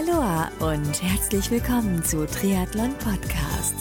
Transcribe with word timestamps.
Aloha 0.00 0.50
und 0.60 1.02
herzlich 1.02 1.50
willkommen 1.50 2.02
zu 2.02 2.26
Triathlon 2.26 2.94
Podcast. 2.94 3.74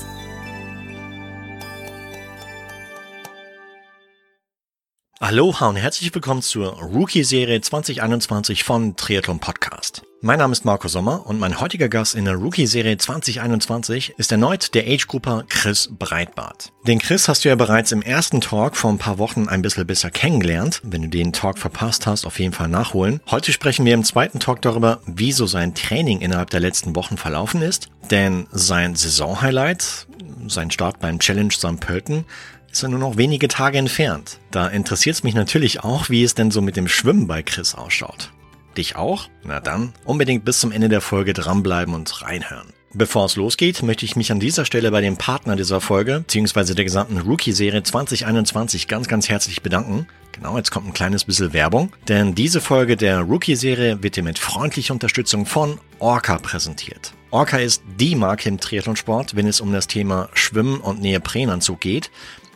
Aloha 5.19 5.69
und 5.69 5.77
herzlich 5.77 6.13
willkommen 6.13 6.42
zur 6.42 6.74
Rookie-Serie 6.82 7.61
2021 7.61 8.66
von 8.66 8.97
Triathlon 8.97 9.39
Podcast. 9.39 10.04
Mein 10.21 10.39
Name 10.39 10.52
ist 10.52 10.66
Marco 10.66 10.89
Sommer 10.89 11.25
und 11.27 11.39
mein 11.39 11.61
heutiger 11.61 11.88
Gast 11.88 12.13
in 12.13 12.25
der 12.25 12.33
Rookie-Serie 12.33 12.97
2021 12.97 14.15
ist 14.18 14.33
erneut 14.33 14.75
der 14.75 14.83
Age-Grupper 14.86 15.45
Chris 15.47 15.88
Breitbart. 15.97 16.73
Den 16.86 16.99
Chris 16.99 17.29
hast 17.29 17.45
du 17.45 17.49
ja 17.49 17.55
bereits 17.55 17.93
im 17.93 18.01
ersten 18.01 18.41
Talk 18.41 18.75
vor 18.75 18.91
ein 18.91 18.97
paar 18.97 19.18
Wochen 19.18 19.47
ein 19.47 19.61
bisschen 19.61 19.87
besser 19.87 20.11
kennengelernt. 20.11 20.82
Wenn 20.83 21.04
du 21.04 21.07
den 21.07 21.32
Talk 21.32 21.57
verpasst 21.57 22.05
hast, 22.05 22.25
auf 22.25 22.37
jeden 22.37 22.51
Fall 22.51 22.68
nachholen. 22.68 23.21
Heute 23.32 23.54
sprechen 23.54 23.86
wir 23.86 23.93
im 23.93 24.04
zweiten 24.04 24.41
Talk 24.41 24.61
darüber, 24.61 25.00
wie 25.05 25.32
so 25.32 25.47
sein 25.47 25.73
Training 25.73 26.20
innerhalb 26.20 26.49
der 26.49 26.59
letzten 26.59 26.97
Wochen 26.97 27.15
verlaufen 27.15 27.61
ist. 27.61 27.87
Denn 28.11 28.45
sein 28.51 28.95
Saisonhighlight, 28.95 30.06
sein 30.47 30.70
Start 30.70 31.00
beim 31.00 31.20
Challenge 31.20 31.54
St. 31.54 31.79
Pölten, 31.79 32.26
ist 32.70 32.84
ja 32.84 32.90
nur 32.90 33.00
noch 33.00 33.16
wenige 33.16 33.48
Tage 33.48 33.78
entfernt. 33.78 34.40
Da 34.52 34.67
interessiert 34.67 35.16
es 35.16 35.23
mich 35.23 35.34
natürlich 35.34 35.81
auch, 35.81 36.09
wie 36.09 36.26
es 36.26 36.36
denn 36.36 36.52
so 36.52 36.62
mit 36.62 36.76
dem 36.76 36.90
Schwimmen 36.90 37.26
bei 37.26 37.42
Chris 37.42 37.73
ausschaut. 37.73 38.34
Dich 38.78 38.96
auch? 38.96 39.30
Na 39.44 39.59
dann, 39.59 39.94
unbedingt 40.05 40.46
bis 40.46 40.59
zum 40.59 40.72
Ende 40.72 40.90
der 40.90 41.02
Folge 41.02 41.34
dranbleiben 41.34 41.94
und 41.94 42.22
reinhören. 42.22 42.73
Bevor 42.94 43.26
es 43.26 43.36
losgeht, 43.36 43.84
möchte 43.84 44.04
ich 44.04 44.16
mich 44.16 44.32
an 44.32 44.40
dieser 44.40 44.66
Stelle 44.66 44.90
bei 44.90 45.02
dem 45.02 45.16
Partner 45.16 45.55
dieser 45.55 45.80
Folge, 45.80 46.22
beziehungsweise 46.22 46.73
der 46.73 46.86
gesamten 46.86 47.20
Rookie-Serie 47.20 47.84
2021 47.84 48.88
ganz, 48.88 49.08
ganz 49.08 49.30
herzlich 49.30 49.62
bedanken. 49.62 50.08
Genau, 50.32 50.58
jetzt 50.58 50.72
kommt 50.72 50.88
ein 50.88 50.94
kleines 50.94 51.23
bisschen 51.23 51.54
Werbung, 51.54 51.92
denn 52.08 52.34
diese 52.34 52.62
Folge 52.62 52.98
der 52.98 53.20
Rookie-Serie 53.22 54.02
wird 54.02 54.16
dir 54.16 54.23
mit 54.23 54.40
freundlicher 54.40 54.94
Unterstützung 54.94 55.45
von 55.45 55.80
Orca 56.00 56.40
präsentiert. 56.40 57.14
Orca 57.30 57.58
ist 57.58 57.84
die 58.00 58.16
Marke 58.16 58.50
im 58.50 58.59
Triathlonsport, 58.59 59.36
wenn 59.36 59.45
es 59.45 59.62
um 59.62 59.72
das 59.72 59.86
Thema 59.86 60.30
Schwimmen 60.34 60.81
und 60.81 61.00
Neoprenanzug 61.00 61.80
geht 61.80 62.09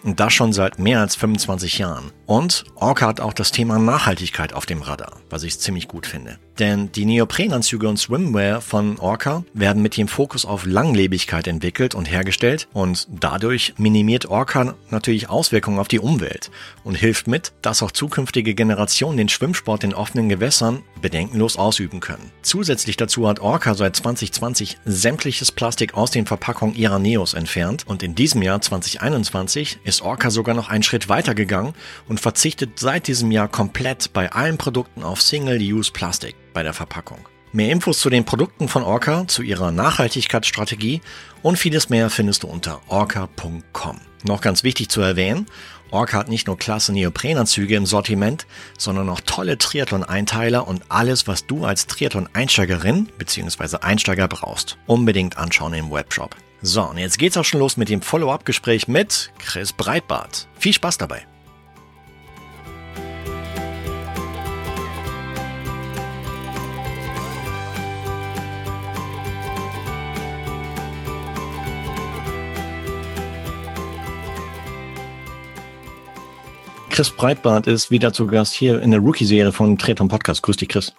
und 0.03 0.19
das 0.19 0.33
schon 0.33 0.53
seit 0.53 0.79
mehr 0.79 0.99
als 0.99 1.15
25 1.15 1.77
Jahren. 1.77 2.11
Und 2.25 2.63
Orca 2.75 3.07
hat 3.07 3.19
auch 3.19 3.33
das 3.33 3.51
Thema 3.51 3.79
Nachhaltigkeit 3.79 4.53
auf 4.53 4.65
dem 4.65 4.81
Radar, 4.81 5.17
was 5.29 5.43
ich 5.43 5.59
ziemlich 5.59 5.87
gut 5.87 6.05
finde. 6.05 6.37
Denn 6.59 6.91
die 6.91 7.05
Neoprenanzüge 7.05 7.87
und 7.87 7.97
Swimwear 7.97 8.61
von 8.61 8.99
Orca 8.99 9.43
werden 9.53 9.81
mit 9.81 9.97
dem 9.97 10.07
Fokus 10.07 10.45
auf 10.45 10.65
Langlebigkeit 10.65 11.47
entwickelt 11.47 11.95
und 11.95 12.09
hergestellt 12.09 12.67
und 12.73 13.07
dadurch 13.09 13.73
minimiert 13.77 14.27
Orca 14.27 14.75
natürlich 14.89 15.29
Auswirkungen 15.29 15.79
auf 15.79 15.87
die 15.87 15.99
Umwelt 15.99 16.51
und 16.83 16.95
hilft 16.95 17.27
mit, 17.27 17.53
dass 17.61 17.81
auch 17.81 17.91
zukünftige 17.91 18.53
Generationen 18.53 19.17
den 19.17 19.29
Schwimmsport 19.29 19.83
in 19.83 19.93
offenen 19.93 20.29
Gewässern 20.29 20.83
bedenkenlos 21.01 21.57
ausüben 21.57 21.99
können. 21.99 22.31
Zusätzlich 22.43 22.97
dazu 22.97 23.27
hat 23.27 23.39
Orca 23.39 23.73
seit 23.73 23.95
2020 23.95 24.77
sämtliches 24.85 25.51
Plastik 25.51 25.95
aus 25.95 26.11
den 26.11 26.25
Verpackungen 26.25 26.75
ihrer 26.75 26.99
Neos 26.99 27.33
entfernt 27.33 27.83
und 27.87 28.03
in 28.03 28.15
diesem 28.15 28.41
Jahr 28.41 28.61
2021 28.61 29.79
ist 29.83 29.92
Orca 30.01 30.29
sogar 30.29 30.55
noch 30.55 30.69
einen 30.69 30.83
Schritt 30.83 31.09
weiter 31.09 31.35
gegangen 31.35 31.73
und 32.07 32.19
verzichtet 32.19 32.79
seit 32.79 33.07
diesem 33.07 33.31
Jahr 33.31 33.47
komplett 33.47 34.13
bei 34.13 34.31
allen 34.31 34.57
Produkten 34.57 35.03
auf 35.03 35.21
Single-Use-Plastik 35.21 36.35
bei 36.53 36.63
der 36.63 36.73
Verpackung. 36.73 37.19
Mehr 37.51 37.71
Infos 37.71 37.99
zu 37.99 38.09
den 38.09 38.25
Produkten 38.25 38.67
von 38.67 38.81
Orca, 38.81 39.27
zu 39.27 39.43
ihrer 39.43 39.71
Nachhaltigkeitsstrategie 39.71 41.01
und 41.43 41.57
vieles 41.57 41.89
mehr 41.89 42.09
findest 42.09 42.41
du 42.41 42.47
unter 42.47 42.81
orca.com. 42.87 44.01
Noch 44.23 44.41
ganz 44.41 44.63
wichtig 44.63 44.89
zu 44.89 45.01
erwähnen, 45.01 45.45
Orca 45.93 46.17
hat 46.17 46.27
nicht 46.27 46.47
nur 46.47 46.57
klasse 46.57 46.91
Neoprenanzüge 46.91 47.75
im 47.75 47.85
Sortiment, 47.85 48.47
sondern 48.77 49.09
auch 49.09 49.21
tolle 49.21 49.59
Triathlon-Einteiler 49.59 50.67
und 50.67 50.83
alles, 50.89 51.27
was 51.27 51.45
du 51.45 51.65
als 51.65 51.85
Triathlon-Einsteigerin 51.85 53.09
bzw. 53.17 53.77
Einsteiger 53.81 54.27
brauchst. 54.27 54.77
Unbedingt 54.87 55.37
anschauen 55.37 55.73
im 55.75 55.91
Webshop. 55.91 56.35
So, 56.61 56.83
und 56.83 56.97
jetzt 56.97 57.19
geht's 57.19 57.37
auch 57.37 57.45
schon 57.45 57.59
los 57.59 57.77
mit 57.77 57.89
dem 57.89 58.01
Follow-up-Gespräch 58.01 58.87
mit 58.87 59.31
Chris 59.37 59.71
Breitbart. 59.71 60.47
Viel 60.57 60.73
Spaß 60.73 60.97
dabei! 60.97 61.27
Chris 76.93 77.09
Breitbart 77.09 77.65
ist 77.65 77.89
wieder 77.89 78.13
zu 78.13 78.27
Gast 78.27 78.53
hier 78.53 78.79
in 78.79 78.91
der 78.91 78.99
Rookie-Serie 78.99 79.51
von 79.51 79.79
Treton 79.79 80.09
Podcast. 80.09 80.43
Grüß 80.43 80.57
dich, 80.57 80.69
Chris. 80.69 80.93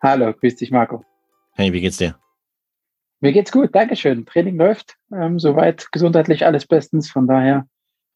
Hallo, 0.00 0.32
grüß 0.32 0.54
dich, 0.54 0.70
Marco. 0.70 1.04
Hey, 1.54 1.72
wie 1.72 1.80
geht's 1.80 1.96
dir? 1.96 2.14
Mir 3.18 3.32
geht's 3.32 3.50
gut, 3.50 3.74
Dankeschön. 3.74 4.26
Training 4.26 4.56
läuft. 4.56 4.94
Ähm, 5.12 5.40
soweit 5.40 5.90
gesundheitlich 5.90 6.46
alles 6.46 6.68
bestens. 6.68 7.10
Von 7.10 7.26
daher, 7.26 7.66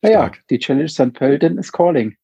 naja, 0.00 0.30
die 0.48 0.60
Challenge 0.60 0.88
St. 0.88 1.12
Pölten 1.12 1.58
ist 1.58 1.72
calling. 1.72 2.14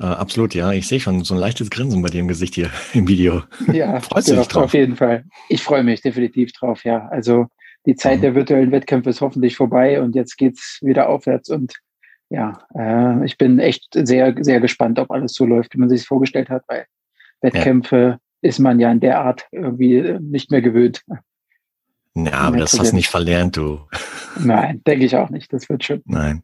Äh, 0.00 0.06
absolut, 0.06 0.54
ja. 0.54 0.72
Ich 0.72 0.88
sehe 0.88 0.98
schon 0.98 1.22
so 1.22 1.34
ein 1.34 1.40
leichtes 1.40 1.68
Grinsen 1.68 2.00
bei 2.00 2.08
dir 2.08 2.20
im 2.20 2.28
Gesicht 2.28 2.54
hier 2.54 2.70
im 2.94 3.06
Video. 3.06 3.42
Ja, 3.70 4.00
Freust 4.00 4.30
du 4.30 4.36
dich 4.36 4.48
drauf? 4.48 4.64
auf 4.64 4.72
jeden 4.72 4.96
Fall. 4.96 5.26
Ich 5.50 5.62
freue 5.62 5.84
mich 5.84 6.00
definitiv 6.00 6.52
drauf, 6.52 6.82
ja. 6.86 7.08
Also 7.08 7.48
die 7.84 7.96
Zeit 7.96 8.20
mhm. 8.20 8.22
der 8.22 8.34
virtuellen 8.36 8.72
Wettkämpfe 8.72 9.10
ist 9.10 9.20
hoffentlich 9.20 9.54
vorbei 9.54 10.00
und 10.00 10.14
jetzt 10.14 10.38
geht's 10.38 10.78
wieder 10.80 11.10
aufwärts 11.10 11.50
und 11.50 11.74
ja, 12.32 12.58
äh, 12.74 13.24
ich 13.26 13.36
bin 13.36 13.58
echt 13.58 13.88
sehr, 13.92 14.34
sehr 14.40 14.60
gespannt, 14.60 14.98
ob 14.98 15.10
alles 15.10 15.34
so 15.34 15.44
läuft, 15.44 15.74
wie 15.74 15.78
man 15.78 15.90
sich 15.90 16.00
es 16.00 16.06
vorgestellt 16.06 16.48
hat, 16.48 16.62
weil 16.66 16.86
Wettkämpfe 17.42 17.96
ja. 17.96 18.18
ist 18.40 18.58
man 18.58 18.80
ja 18.80 18.90
in 18.90 19.00
der 19.00 19.20
Art 19.20 19.46
irgendwie 19.52 20.16
nicht 20.20 20.50
mehr 20.50 20.62
gewöhnt. 20.62 21.02
Ja, 22.14 22.32
aber 22.32 22.58
das 22.58 22.78
hast 22.78 22.92
du 22.92 22.96
nicht 22.96 23.08
verlernt, 23.08 23.56
du. 23.56 23.80
Nein, 24.38 24.82
denke 24.86 25.04
ich 25.04 25.16
auch 25.16 25.30
nicht. 25.30 25.52
Das 25.52 25.68
wird 25.68 25.84
schon. 25.84 26.02
Nein. 26.04 26.42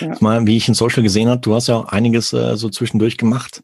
Ja. 0.00 0.16
Mal, 0.20 0.46
wie 0.46 0.56
ich 0.56 0.66
in 0.66 0.74
Social 0.74 1.02
gesehen 1.02 1.28
habe, 1.28 1.40
du 1.40 1.54
hast 1.54 1.68
ja 1.68 1.76
auch 1.76 1.86
einiges 1.86 2.32
äh, 2.32 2.56
so 2.56 2.68
zwischendurch 2.68 3.16
gemacht. 3.16 3.62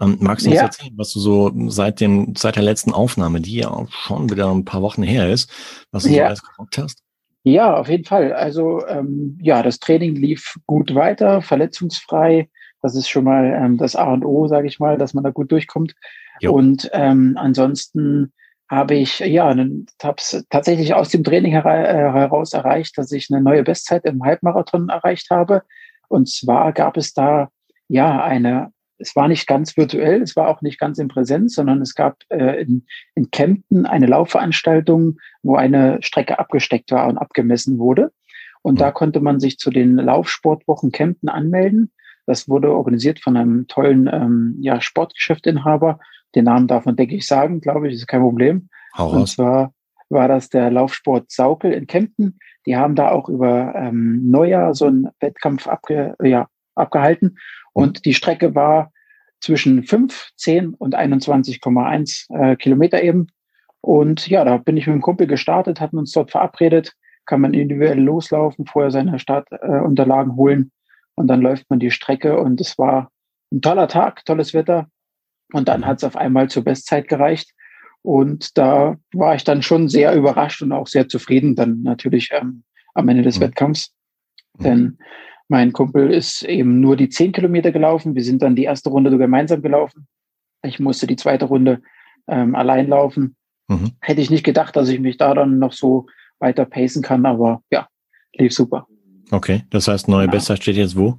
Ähm, 0.00 0.18
magst 0.20 0.46
du 0.46 0.50
uns 0.50 0.58
ja. 0.58 0.66
erzählen, 0.66 0.92
was 0.96 1.12
du 1.12 1.20
so 1.20 1.52
seit 1.68 2.00
dem, 2.00 2.34
seit 2.36 2.56
der 2.56 2.62
letzten 2.62 2.92
Aufnahme, 2.92 3.40
die 3.40 3.56
ja 3.56 3.70
auch 3.70 3.90
schon 3.90 4.30
wieder 4.30 4.50
ein 4.50 4.64
paar 4.64 4.82
Wochen 4.82 5.02
her 5.02 5.30
ist, 5.30 5.50
was 5.90 6.04
du 6.04 6.10
ja. 6.10 6.16
so 6.16 6.22
alles 6.24 6.42
gerockt 6.42 6.78
hast? 6.78 7.02
Ja, 7.44 7.76
auf 7.76 7.88
jeden 7.88 8.04
Fall. 8.04 8.32
Also 8.32 8.86
ähm, 8.86 9.38
ja, 9.40 9.62
das 9.62 9.78
Training 9.78 10.16
lief 10.16 10.56
gut 10.66 10.94
weiter, 10.94 11.40
verletzungsfrei. 11.40 12.48
Das 12.82 12.94
ist 12.94 13.08
schon 13.08 13.24
mal 13.24 13.44
ähm, 13.44 13.78
das 13.78 13.96
A 13.96 14.12
und 14.12 14.24
O, 14.24 14.46
sage 14.48 14.66
ich 14.68 14.78
mal, 14.78 14.98
dass 14.98 15.14
man 15.14 15.24
da 15.24 15.30
gut 15.30 15.50
durchkommt. 15.50 15.94
Jo. 16.40 16.52
Und 16.52 16.90
ähm, 16.92 17.36
ansonsten 17.38 18.32
habe 18.70 18.96
ich 18.96 19.20
ja 19.20 19.54
hab's 20.02 20.44
tatsächlich 20.50 20.94
aus 20.94 21.08
dem 21.08 21.24
Training 21.24 21.54
äh, 21.54 21.62
heraus 21.62 22.52
erreicht, 22.52 22.98
dass 22.98 23.12
ich 23.12 23.28
eine 23.30 23.42
neue 23.42 23.62
Bestzeit 23.62 24.04
im 24.04 24.22
Halbmarathon 24.22 24.90
erreicht 24.90 25.30
habe. 25.30 25.62
Und 26.08 26.28
zwar 26.28 26.72
gab 26.72 26.96
es 26.96 27.14
da 27.14 27.48
ja 27.88 28.22
eine 28.22 28.72
es 28.98 29.14
war 29.16 29.28
nicht 29.28 29.46
ganz 29.46 29.76
virtuell, 29.76 30.22
es 30.22 30.36
war 30.36 30.48
auch 30.48 30.60
nicht 30.60 30.78
ganz 30.78 30.98
in 30.98 31.08
Präsenz, 31.08 31.54
sondern 31.54 31.80
es 31.80 31.94
gab 31.94 32.18
äh, 32.30 32.60
in, 32.60 32.86
in 33.14 33.30
Kempten 33.30 33.86
eine 33.86 34.06
Laufveranstaltung, 34.06 35.18
wo 35.42 35.56
eine 35.56 35.98
Strecke 36.02 36.38
abgesteckt 36.38 36.90
war 36.90 37.08
und 37.08 37.18
abgemessen 37.18 37.78
wurde. 37.78 38.12
Und 38.62 38.74
mhm. 38.74 38.78
da 38.78 38.90
konnte 38.90 39.20
man 39.20 39.40
sich 39.40 39.58
zu 39.58 39.70
den 39.70 39.96
Laufsportwochen 39.96 40.92
Kempten 40.92 41.28
anmelden. 41.28 41.92
Das 42.26 42.48
wurde 42.48 42.72
organisiert 42.72 43.20
von 43.20 43.36
einem 43.36 43.66
tollen 43.68 44.08
ähm, 44.12 44.56
ja, 44.60 44.80
Sportgeschäftinhaber. 44.80 45.98
Den 46.34 46.44
Namen 46.44 46.66
darf 46.66 46.84
man, 46.84 46.96
denke 46.96 47.14
ich, 47.14 47.26
sagen, 47.26 47.60
glaube 47.60 47.88
ich, 47.88 47.94
ist 47.94 48.06
kein 48.06 48.20
Problem. 48.20 48.68
Hau 48.96 49.10
und 49.10 49.28
zwar 49.28 49.72
war 50.10 50.28
das 50.28 50.48
der 50.48 50.70
Laufsport 50.70 51.30
Saukel 51.30 51.72
in 51.72 51.86
Kempten. 51.86 52.38
Die 52.66 52.76
haben 52.76 52.94
da 52.94 53.10
auch 53.10 53.28
über 53.28 53.74
ähm, 53.74 54.28
Neujahr 54.30 54.74
so 54.74 54.86
einen 54.86 55.08
Wettkampf 55.20 55.66
abge, 55.66 56.16
ja, 56.22 56.48
abgehalten. 56.78 57.38
Und 57.72 58.04
die 58.04 58.14
Strecke 58.14 58.54
war 58.54 58.92
zwischen 59.40 59.84
5, 59.84 60.30
10 60.36 60.74
und 60.74 60.96
21,1 60.96 62.26
äh, 62.34 62.56
Kilometer 62.56 63.02
eben. 63.02 63.28
Und 63.80 64.26
ja, 64.28 64.44
da 64.44 64.56
bin 64.56 64.76
ich 64.76 64.86
mit 64.86 64.94
dem 64.94 65.02
Kumpel 65.02 65.26
gestartet, 65.26 65.80
hatten 65.80 65.98
uns 65.98 66.12
dort 66.12 66.30
verabredet, 66.30 66.94
kann 67.26 67.40
man 67.40 67.54
individuell 67.54 68.00
loslaufen, 68.00 68.66
vorher 68.66 68.90
seine 68.90 69.18
Startunterlagen 69.18 70.32
äh, 70.32 70.36
holen 70.36 70.72
und 71.18 71.26
dann 71.26 71.40
läuft 71.40 71.68
man 71.68 71.80
die 71.80 71.90
Strecke 71.90 72.38
und 72.38 72.60
es 72.60 72.78
war 72.78 73.10
ein 73.52 73.60
toller 73.60 73.88
Tag, 73.88 74.24
tolles 74.24 74.54
Wetter. 74.54 74.88
Und 75.52 75.66
dann 75.66 75.84
hat 75.84 75.98
es 75.98 76.04
auf 76.04 76.16
einmal 76.16 76.48
zur 76.48 76.62
Bestzeit 76.62 77.08
gereicht. 77.08 77.54
Und 78.02 78.56
da 78.56 78.96
war 79.12 79.34
ich 79.34 79.42
dann 79.42 79.62
schon 79.62 79.88
sehr 79.88 80.14
überrascht 80.14 80.62
und 80.62 80.70
auch 80.70 80.86
sehr 80.86 81.08
zufrieden 81.08 81.56
dann 81.56 81.82
natürlich 81.82 82.30
ähm, 82.32 82.62
am 82.94 83.08
Ende 83.08 83.24
des 83.24 83.38
mhm. 83.38 83.44
Wettkampfs. 83.44 83.92
Denn 84.60 84.98
mein 85.48 85.72
Kumpel 85.72 86.12
ist 86.12 86.42
eben 86.42 86.80
nur 86.80 86.96
die 86.96 87.08
zehn 87.08 87.32
Kilometer 87.32 87.72
gelaufen. 87.72 88.14
Wir 88.14 88.22
sind 88.22 88.42
dann 88.42 88.54
die 88.54 88.64
erste 88.64 88.90
Runde 88.90 89.16
gemeinsam 89.16 89.62
gelaufen. 89.62 90.06
Ich 90.62 90.78
musste 90.78 91.06
die 91.06 91.16
zweite 91.16 91.46
Runde 91.46 91.80
ähm, 92.26 92.54
allein 92.54 92.88
laufen. 92.88 93.36
Mhm. 93.68 93.92
Hätte 94.00 94.20
ich 94.20 94.30
nicht 94.30 94.44
gedacht, 94.44 94.76
dass 94.76 94.88
ich 94.88 95.00
mich 95.00 95.16
da 95.16 95.34
dann 95.34 95.58
noch 95.58 95.72
so 95.72 96.06
weiter 96.38 96.66
pacen 96.66 97.02
kann, 97.02 97.24
aber 97.26 97.62
ja, 97.70 97.88
lief 98.34 98.52
super. 98.52 98.86
Okay, 99.30 99.62
das 99.70 99.88
heißt, 99.88 100.08
neue 100.08 100.26
genau. 100.26 100.32
Bestzeit 100.32 100.62
steht 100.62 100.76
jetzt 100.76 100.96
wo? 100.96 101.18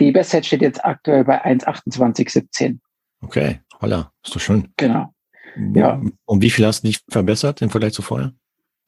Die 0.00 0.12
Bestzeit 0.12 0.46
steht 0.46 0.62
jetzt 0.62 0.84
aktuell 0.84 1.24
bei 1.24 1.44
1,28,17. 1.44 2.78
Okay, 3.22 3.60
holla, 3.80 4.12
ist 4.24 4.34
doch 4.34 4.40
schön. 4.40 4.68
Genau. 4.76 5.12
Ja. 5.74 6.00
Um 6.24 6.40
wie 6.40 6.50
viel 6.50 6.66
hast 6.66 6.82
du 6.82 6.88
dich 6.88 7.00
verbessert 7.10 7.60
im 7.60 7.70
Vergleich 7.70 7.92
zu 7.92 8.02
vorher? 8.02 8.32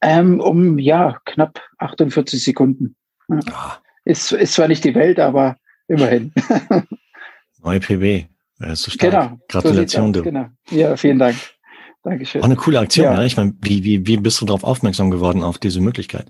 Ähm, 0.01 0.39
um 0.39 0.79
ja, 0.79 1.19
knapp 1.25 1.61
48 1.77 2.43
Sekunden. 2.43 2.95
Ja. 3.29 3.39
Ah. 3.51 3.77
Ist, 4.05 4.31
ist 4.31 4.53
zwar 4.53 4.67
nicht 4.67 4.83
die 4.83 4.95
Welt, 4.95 5.19
aber 5.19 5.57
immerhin. 5.87 6.31
Neue 7.63 7.79
PB. 7.79 8.27
So. 8.73 8.91
Genau. 8.97 9.37
Gratulation, 9.49 10.13
so 10.13 10.21
du. 10.21 10.23
Genau. 10.23 10.45
Ja, 10.69 10.95
vielen 10.95 11.19
Dank. 11.19 11.35
Dankeschön. 12.03 12.41
Auch 12.41 12.45
eine 12.45 12.55
coole 12.55 12.79
Aktion, 12.79 13.05
ja. 13.05 13.13
ja. 13.15 13.23
Ich 13.23 13.35
meine, 13.35 13.53
wie, 13.61 13.83
wie, 13.83 14.05
wie 14.05 14.17
bist 14.17 14.39
du 14.39 14.45
darauf 14.45 14.63
aufmerksam 14.63 15.09
geworden, 15.09 15.43
auf 15.43 15.57
diese 15.57 15.81
Möglichkeit? 15.81 16.27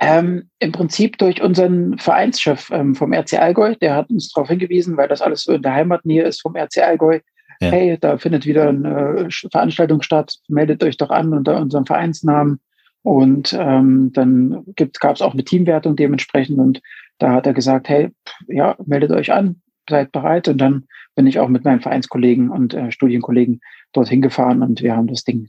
Ähm, 0.00 0.50
Im 0.58 0.72
Prinzip 0.72 1.18
durch 1.18 1.42
unseren 1.42 1.98
Vereinschef 1.98 2.70
ähm, 2.70 2.94
vom 2.94 3.12
RC 3.12 3.34
Allgäu, 3.34 3.74
der 3.76 3.94
hat 3.94 4.10
uns 4.10 4.30
darauf 4.32 4.48
hingewiesen, 4.48 4.96
weil 4.96 5.08
das 5.08 5.22
alles 5.22 5.44
so 5.44 5.52
in 5.52 5.62
der 5.62 5.74
Heimatnähe 5.74 6.24
ist 6.24 6.42
vom 6.42 6.56
RC 6.56 6.78
Allgäu. 6.78 7.20
Ja. 7.60 7.70
Hey, 7.70 7.98
da 8.00 8.18
findet 8.18 8.46
wieder 8.46 8.68
eine 8.68 9.28
Veranstaltung 9.50 10.02
statt, 10.02 10.36
meldet 10.48 10.84
euch 10.84 10.96
doch 10.96 11.10
an 11.10 11.32
unter 11.32 11.60
unserem 11.60 11.86
Vereinsnamen. 11.86 12.60
Und 13.02 13.56
ähm, 13.58 14.10
dann 14.12 14.64
gab 15.00 15.16
es 15.16 15.22
auch 15.22 15.32
eine 15.32 15.44
Teamwertung 15.44 15.96
dementsprechend. 15.96 16.58
Und 16.58 16.82
da 17.18 17.32
hat 17.32 17.46
er 17.46 17.54
gesagt, 17.54 17.88
hey, 17.88 18.10
ja, 18.48 18.76
meldet 18.84 19.12
euch 19.12 19.32
an, 19.32 19.62
seid 19.88 20.12
bereit. 20.12 20.48
Und 20.48 20.58
dann 20.58 20.84
bin 21.14 21.26
ich 21.26 21.40
auch 21.40 21.48
mit 21.48 21.64
meinen 21.64 21.80
Vereinskollegen 21.80 22.50
und 22.50 22.74
äh, 22.74 22.92
Studienkollegen 22.92 23.60
dorthin 23.92 24.22
gefahren 24.22 24.62
und 24.62 24.82
wir 24.82 24.94
haben 24.94 25.08
das 25.08 25.24
Ding 25.24 25.48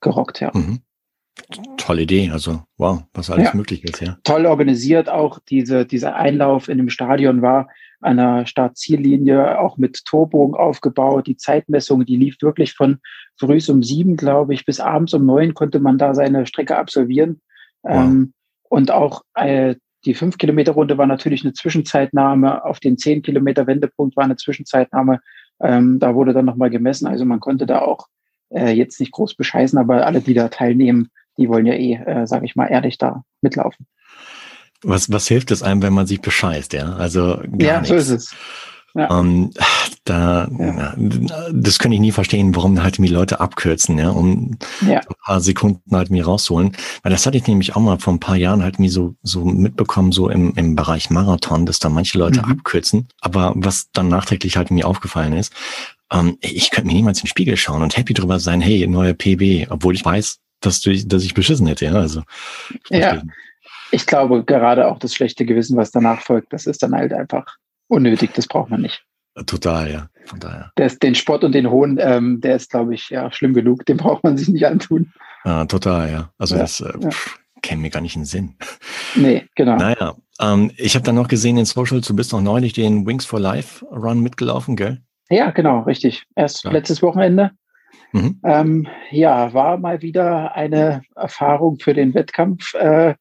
gerockt, 0.00 0.40
ja. 0.40 0.52
Mhm. 0.54 0.80
Tolle 1.76 2.02
Idee, 2.02 2.30
also 2.30 2.62
wow, 2.76 3.02
was 3.14 3.30
alles 3.30 3.46
ja. 3.46 3.54
möglich 3.54 3.82
ist, 3.84 4.00
ja. 4.00 4.16
Toll 4.24 4.46
organisiert 4.46 5.08
auch 5.08 5.38
diese, 5.48 5.86
dieser 5.86 6.16
Einlauf 6.16 6.68
in 6.68 6.78
dem 6.78 6.88
Stadion 6.88 7.42
war 7.42 7.68
an 8.00 8.16
der 8.16 8.46
Start-Ziellinie 8.46 9.58
auch 9.58 9.76
mit 9.76 10.04
Torbogen 10.04 10.54
aufgebaut. 10.54 11.26
Die 11.26 11.36
Zeitmessung, 11.36 12.04
die 12.04 12.16
lief 12.16 12.36
wirklich 12.40 12.74
von 12.74 12.98
früh 13.38 13.60
um 13.68 13.82
sieben, 13.82 14.16
glaube 14.16 14.54
ich, 14.54 14.64
bis 14.64 14.80
abends 14.80 15.14
um 15.14 15.24
neun 15.24 15.54
konnte 15.54 15.80
man 15.80 15.98
da 15.98 16.14
seine 16.14 16.46
Strecke 16.46 16.76
absolvieren. 16.76 17.40
Wow. 17.82 17.92
Ähm, 17.94 18.32
und 18.68 18.90
auch 18.90 19.22
äh, 19.34 19.76
die 20.04 20.14
fünf 20.14 20.38
Kilometer 20.38 20.72
Runde 20.72 20.98
war 20.98 21.06
natürlich 21.06 21.44
eine 21.44 21.52
Zwischenzeitnahme. 21.52 22.64
Auf 22.64 22.80
den 22.80 22.98
zehn 22.98 23.22
Kilometer 23.22 23.66
Wendepunkt 23.66 24.16
war 24.16 24.24
eine 24.24 24.36
Zwischenzeitnahme. 24.36 25.20
Ähm, 25.60 25.98
da 25.98 26.14
wurde 26.14 26.32
dann 26.32 26.44
nochmal 26.44 26.70
gemessen. 26.70 27.06
Also 27.06 27.24
man 27.24 27.40
konnte 27.40 27.66
da 27.66 27.80
auch 27.80 28.06
äh, 28.50 28.70
jetzt 28.70 29.00
nicht 29.00 29.12
groß 29.12 29.34
bescheißen, 29.34 29.78
aber 29.78 30.06
alle, 30.06 30.20
die 30.20 30.34
da 30.34 30.48
teilnehmen, 30.48 31.10
die 31.36 31.48
wollen 31.48 31.66
ja 31.66 31.74
eh, 31.74 31.94
äh, 31.94 32.26
sage 32.26 32.46
ich 32.46 32.56
mal, 32.56 32.66
ehrlich 32.66 32.98
da 32.98 33.24
mitlaufen. 33.42 33.86
Was, 34.82 35.10
was 35.10 35.26
hilft 35.26 35.50
es 35.50 35.62
einem, 35.62 35.82
wenn 35.82 35.92
man 35.92 36.06
sich 36.06 36.20
bescheißt, 36.20 36.72
ja? 36.72 36.94
Also 36.94 37.40
gar 37.58 37.60
ja, 37.60 37.80
nichts. 37.80 37.88
so 37.88 37.94
ist 37.96 38.10
es. 38.10 38.34
Ja. 38.94 39.20
Ähm, 39.20 39.50
da, 40.04 40.48
ja. 40.58 40.94
das 41.52 41.78
könnte 41.78 41.94
ich 41.94 42.00
nie 42.00 42.12
verstehen, 42.12 42.54
warum 42.56 42.82
halt 42.82 42.96
die 42.98 43.06
Leute 43.06 43.40
abkürzen, 43.40 43.98
ja, 43.98 44.10
um 44.10 44.56
ja. 44.86 45.00
ein 45.00 45.14
paar 45.24 45.40
Sekunden 45.40 45.94
halt 45.94 46.10
mir 46.10 46.24
rausholen. 46.24 46.72
Weil 47.02 47.12
das 47.12 47.26
hatte 47.26 47.36
ich 47.36 47.46
nämlich 47.46 47.76
auch 47.76 47.80
mal 47.80 47.98
vor 47.98 48.14
ein 48.14 48.20
paar 48.20 48.36
Jahren 48.36 48.62
halt 48.62 48.78
mir 48.78 48.90
so, 48.90 49.14
so 49.22 49.44
mitbekommen, 49.44 50.12
so 50.12 50.30
im, 50.30 50.54
im 50.56 50.74
Bereich 50.74 51.10
Marathon, 51.10 51.66
dass 51.66 51.78
da 51.78 51.88
manche 51.90 52.18
Leute 52.18 52.40
mhm. 52.44 52.52
abkürzen. 52.52 53.08
Aber 53.20 53.52
was 53.56 53.90
dann 53.92 54.08
nachträglich 54.08 54.56
halt 54.56 54.70
mir 54.70 54.86
aufgefallen 54.86 55.34
ist, 55.34 55.52
ähm, 56.10 56.38
ich 56.40 56.70
könnte 56.70 56.88
mir 56.88 56.94
niemals 56.94 57.18
in 57.18 57.24
den 57.24 57.28
Spiegel 57.28 57.56
schauen 57.56 57.82
und 57.82 57.96
happy 57.96 58.14
drüber 58.14 58.40
sein, 58.40 58.60
hey, 58.60 58.86
neue 58.86 59.14
PB, 59.14 59.70
obwohl 59.70 59.94
ich 59.94 60.04
weiß, 60.04 60.38
dass, 60.60 60.80
du, 60.80 60.96
dass 61.06 61.22
ich 61.22 61.34
beschissen 61.34 61.66
hätte, 61.66 61.84
ja, 61.84 61.92
also. 61.92 62.22
Ja. 62.88 63.22
Ich 63.90 64.06
glaube, 64.06 64.44
gerade 64.44 64.88
auch 64.88 64.98
das 64.98 65.14
schlechte 65.14 65.46
Gewissen, 65.46 65.76
was 65.76 65.90
danach 65.90 66.20
folgt, 66.20 66.52
das 66.52 66.66
ist 66.66 66.82
dann 66.82 66.94
halt 66.94 67.12
einfach 67.12 67.56
unnötig, 67.88 68.32
das 68.34 68.46
braucht 68.46 68.70
man 68.70 68.82
nicht. 68.82 69.04
Total, 69.46 69.90
ja. 69.90 70.08
Von 70.26 70.40
daher. 70.40 70.72
Ist, 70.76 71.02
den 71.02 71.14
Spott 71.14 71.44
und 71.44 71.52
den 71.52 71.70
Hohn, 71.70 71.98
ähm, 72.00 72.40
der 72.40 72.56
ist, 72.56 72.70
glaube 72.70 72.94
ich, 72.94 73.08
ja 73.10 73.30
schlimm 73.32 73.54
genug. 73.54 73.86
Den 73.86 73.96
braucht 73.96 74.24
man 74.24 74.36
sich 74.36 74.48
nicht 74.48 74.66
antun. 74.66 75.12
Ja, 75.44 75.64
total, 75.64 76.10
ja. 76.10 76.30
Also 76.38 76.56
ja, 76.56 76.62
das 76.62 76.80
äh, 76.80 76.92
ja. 77.00 77.08
käme 77.62 77.82
mir 77.82 77.90
gar 77.90 78.00
nicht 78.00 78.16
in 78.16 78.22
den 78.22 78.26
Sinn. 78.26 78.56
Nee, 79.14 79.46
genau. 79.54 79.76
Naja, 79.76 80.16
ähm, 80.40 80.70
ich 80.76 80.94
habe 80.94 81.04
dann 81.04 81.14
noch 81.14 81.28
gesehen 81.28 81.56
in 81.56 81.64
Social, 81.64 82.00
du 82.00 82.16
bist 82.16 82.32
noch 82.32 82.42
neulich 82.42 82.72
den 82.72 83.06
Wings 83.06 83.24
for 83.24 83.40
Life 83.40 83.84
Run 83.86 84.20
mitgelaufen, 84.20 84.76
gell? 84.76 85.02
Ja, 85.30 85.50
genau, 85.50 85.80
richtig. 85.80 86.24
Erst 86.34 86.64
ja. 86.64 86.70
letztes 86.70 87.02
Wochenende. 87.02 87.52
Mhm. 88.12 88.40
Ähm, 88.44 88.88
ja, 89.10 89.52
war 89.52 89.78
mal 89.78 90.02
wieder 90.02 90.54
eine 90.54 91.02
Erfahrung 91.14 91.78
für 91.78 91.94
den 91.94 92.14
Wettkampf. 92.14 92.74
Äh, 92.74 93.14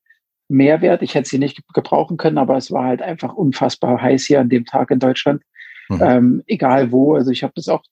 Mehrwert. 0.50 1.02
Ich 1.02 1.16
hätte 1.16 1.30
sie 1.30 1.40
nicht 1.40 1.62
gebrauchen 1.74 2.18
können, 2.18 2.38
aber 2.38 2.58
es 2.58 2.72
war 2.72 2.86
halt 2.86 3.02
einfach 3.02 3.34
unfassbar 3.34 4.02
heiß 4.02 4.26
hier 4.26 4.40
an 4.40 4.50
dem 4.50 4.66
Tag 4.66 4.92
in 4.92 5.00
Deutschland. 5.00 5.44
Mhm. 5.90 6.02
Ähm, 6.02 6.44
egal 6.48 6.92
wo. 6.92 7.16
Also 7.16 7.32
ich 7.32 7.44
habe 7.44 7.54
das 7.56 7.68
auch, 7.70 7.84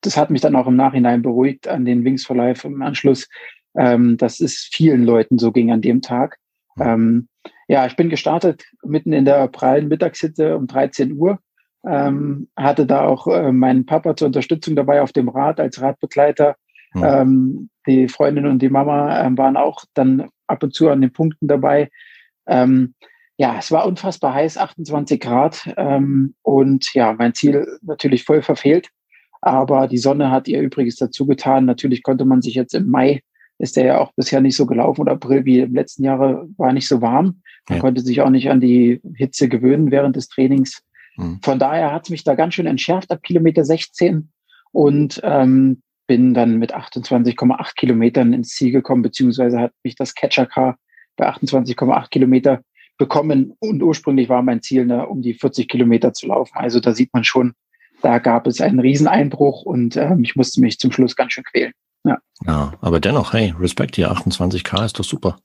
das 0.00 0.16
hat 0.16 0.30
mich 0.30 0.40
dann 0.40 0.56
auch 0.56 0.66
im 0.66 0.76
Nachhinein 0.76 1.22
beruhigt 1.22 1.68
an 1.68 1.84
den 1.84 2.04
Wings 2.04 2.24
for 2.24 2.36
Life 2.36 2.66
im 2.66 2.82
Anschluss, 2.82 3.28
ähm, 3.76 4.16
dass 4.16 4.40
es 4.40 4.68
vielen 4.72 5.04
Leuten 5.04 5.38
so 5.38 5.52
ging 5.52 5.70
an 5.70 5.80
dem 5.80 6.02
Tag. 6.02 6.38
Mhm. 6.76 6.82
Ähm, 6.82 7.28
ja, 7.68 7.86
ich 7.86 7.96
bin 7.96 8.10
gestartet 8.10 8.64
mitten 8.82 9.12
in 9.12 9.24
der 9.24 9.48
prallen 9.48 9.88
Mittagshitze 9.88 10.56
um 10.56 10.66
13 10.66 11.12
Uhr. 11.12 11.38
Ähm, 11.84 12.48
hatte 12.56 12.86
da 12.86 13.06
auch 13.06 13.26
äh, 13.26 13.50
meinen 13.50 13.86
Papa 13.86 14.14
zur 14.14 14.26
Unterstützung 14.26 14.76
dabei 14.76 15.02
auf 15.02 15.12
dem 15.12 15.28
Rad 15.28 15.58
als 15.58 15.80
Radbegleiter. 15.80 16.56
Mhm. 16.94 17.04
Ähm, 17.04 17.70
die 17.86 18.08
Freundin 18.08 18.46
und 18.46 18.60
die 18.60 18.68
Mama 18.68 19.26
äh, 19.26 19.36
waren 19.36 19.56
auch 19.56 19.84
dann 19.94 20.28
ab 20.46 20.62
und 20.62 20.74
zu 20.74 20.88
an 20.88 21.00
den 21.00 21.12
Punkten 21.12 21.48
dabei. 21.48 21.90
Ähm, 22.46 22.94
ja, 23.36 23.56
es 23.58 23.72
war 23.72 23.86
unfassbar 23.86 24.34
heiß, 24.34 24.58
28 24.58 25.20
Grad. 25.20 25.72
Ähm, 25.76 26.34
und 26.42 26.92
ja, 26.94 27.12
mein 27.12 27.34
Ziel 27.34 27.66
natürlich 27.82 28.24
voll 28.24 28.42
verfehlt. 28.42 28.88
Aber 29.40 29.88
die 29.88 29.98
Sonne 29.98 30.30
hat 30.30 30.46
ihr 30.46 30.60
Übriges 30.60 30.96
dazu 30.96 31.26
getan. 31.26 31.64
Natürlich 31.64 32.02
konnte 32.02 32.24
man 32.24 32.42
sich 32.42 32.54
jetzt 32.54 32.74
im 32.74 32.88
Mai, 32.88 33.22
ist 33.58 33.76
der 33.76 33.84
ja 33.84 33.98
auch 33.98 34.12
bisher 34.12 34.40
nicht 34.40 34.56
so 34.56 34.66
gelaufen, 34.66 35.00
oder 35.00 35.12
April 35.12 35.44
wie 35.44 35.60
im 35.60 35.74
letzten 35.74 36.04
Jahre 36.04 36.48
war 36.56 36.72
nicht 36.72 36.86
so 36.86 37.00
warm. 37.00 37.42
Man 37.68 37.78
ja. 37.78 37.80
konnte 37.80 38.02
sich 38.02 38.20
auch 38.20 38.30
nicht 38.30 38.50
an 38.50 38.60
die 38.60 39.00
Hitze 39.16 39.48
gewöhnen 39.48 39.90
während 39.90 40.14
des 40.14 40.28
Trainings. 40.28 40.82
Mhm. 41.16 41.40
Von 41.42 41.58
daher 41.58 41.92
hat 41.92 42.04
es 42.04 42.10
mich 42.10 42.24
da 42.24 42.34
ganz 42.34 42.54
schön 42.54 42.66
entschärft 42.66 43.10
ab 43.10 43.22
Kilometer 43.22 43.64
16 43.64 44.30
und 44.70 45.20
ähm, 45.24 45.82
bin 46.06 46.34
dann 46.34 46.58
mit 46.58 46.74
28,8 46.74 47.74
Kilometern 47.76 48.32
ins 48.32 48.50
Ziel 48.50 48.72
gekommen, 48.72 49.02
beziehungsweise 49.02 49.60
hat 49.60 49.72
mich 49.82 49.94
das 49.94 50.14
Catcher 50.14 50.46
Car 50.46 50.76
bei 51.16 51.28
28,8 51.28 52.08
Kilometer 52.10 52.60
bekommen. 52.98 53.54
Und 53.60 53.82
ursprünglich 53.82 54.28
war 54.28 54.42
mein 54.42 54.62
Ziel, 54.62 54.86
ne, 54.86 55.06
um 55.06 55.22
die 55.22 55.34
40 55.34 55.68
Kilometer 55.68 56.12
zu 56.12 56.26
laufen. 56.26 56.56
Also 56.56 56.80
da 56.80 56.92
sieht 56.92 57.12
man 57.12 57.24
schon, 57.24 57.54
da 58.02 58.18
gab 58.18 58.46
es 58.46 58.60
einen 58.60 58.80
Rieseneinbruch 58.80 59.62
und 59.62 59.96
äh, 59.96 60.16
ich 60.22 60.36
musste 60.36 60.60
mich 60.60 60.78
zum 60.78 60.92
Schluss 60.92 61.16
ganz 61.16 61.32
schön 61.32 61.44
quälen. 61.44 61.72
Ja. 62.04 62.18
ja, 62.46 62.72
aber 62.80 62.98
dennoch, 62.98 63.32
hey, 63.32 63.54
Respekt 63.58 63.94
hier, 63.96 64.10
28k 64.10 64.84
ist 64.84 64.98
doch 64.98 65.04
super. 65.04 65.38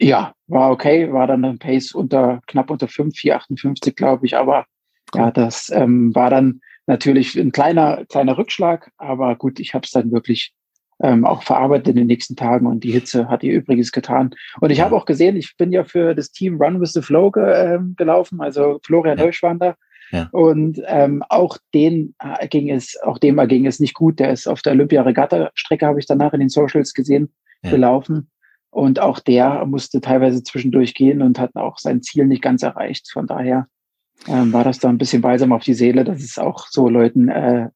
Ja, 0.00 0.32
war 0.46 0.70
okay, 0.70 1.12
war 1.12 1.26
dann 1.26 1.44
ein 1.44 1.58
Pace 1.58 1.92
unter 1.92 2.40
knapp 2.46 2.70
unter 2.70 2.86
5, 2.86 3.14
4,58, 3.16 3.96
glaube 3.96 4.26
ich, 4.26 4.36
aber 4.36 4.64
cool. 5.12 5.22
ja, 5.22 5.30
das 5.32 5.70
ähm, 5.70 6.14
war 6.14 6.30
dann 6.30 6.60
natürlich 6.88 7.36
ein 7.36 7.52
kleiner, 7.52 8.04
kleiner 8.06 8.36
Rückschlag, 8.36 8.90
aber 8.96 9.36
gut, 9.36 9.60
ich 9.60 9.74
habe 9.74 9.84
es 9.84 9.92
dann 9.92 10.10
wirklich 10.10 10.52
ähm, 11.00 11.24
auch 11.24 11.42
verarbeitet 11.42 11.88
in 11.88 11.96
den 11.96 12.06
nächsten 12.08 12.34
Tagen 12.34 12.66
und 12.66 12.82
die 12.82 12.90
Hitze 12.90 13.28
hat 13.28 13.44
ihr 13.44 13.52
Übriges 13.52 13.92
getan. 13.92 14.34
Und 14.60 14.70
ich 14.70 14.80
habe 14.80 14.96
auch 14.96 15.04
gesehen, 15.04 15.36
ich 15.36 15.56
bin 15.56 15.70
ja 15.70 15.84
für 15.84 16.14
das 16.14 16.32
Team 16.32 16.60
Run 16.60 16.80
with 16.80 16.92
the 16.92 17.02
Flow 17.02 17.30
ge, 17.30 17.44
äh, 17.44 17.78
gelaufen, 17.96 18.40
also 18.40 18.80
Florian 18.82 19.18
ja. 19.18 19.24
Neuschwander. 19.24 19.76
Ja. 20.10 20.28
Und 20.32 20.80
ähm, 20.86 21.22
auch 21.28 21.58
den 21.74 22.14
äh, 22.18 22.48
ging 22.48 22.70
es, 22.70 22.98
auch 23.02 23.18
dem 23.18 23.36
ging 23.46 23.66
es 23.66 23.78
nicht 23.78 23.94
gut. 23.94 24.18
Der 24.18 24.32
ist 24.32 24.48
auf 24.48 24.62
der 24.62 24.72
Olympia-Regatta-Strecke, 24.72 25.86
habe 25.86 26.00
ich 26.00 26.06
danach 26.06 26.32
in 26.32 26.40
den 26.40 26.48
Socials 26.48 26.94
gesehen, 26.94 27.32
ja. 27.62 27.70
gelaufen. 27.70 28.30
Und 28.70 29.00
auch 29.00 29.20
der 29.20 29.64
musste 29.66 30.00
teilweise 30.00 30.42
zwischendurch 30.42 30.94
gehen 30.94 31.20
und 31.20 31.38
hat 31.38 31.54
auch 31.54 31.78
sein 31.78 32.02
Ziel 32.02 32.26
nicht 32.26 32.42
ganz 32.42 32.62
erreicht. 32.62 33.10
Von 33.12 33.26
daher 33.26 33.66
ähm, 34.26 34.52
war 34.52 34.64
das 34.64 34.78
da 34.78 34.88
ein 34.88 34.98
bisschen 34.98 35.22
balsam 35.22 35.52
auf 35.52 35.62
die 35.62 35.74
Seele, 35.74 36.04
dass 36.04 36.22
es 36.22 36.38
auch 36.38 36.66
so 36.68 36.88
Leuten 36.88 37.28
äh, 37.28 37.68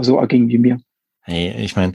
so 0.00 0.18
erging 0.18 0.48
wie 0.48 0.58
mir. 0.58 0.78
Hey, 1.24 1.54
ich 1.56 1.76
meine, 1.76 1.92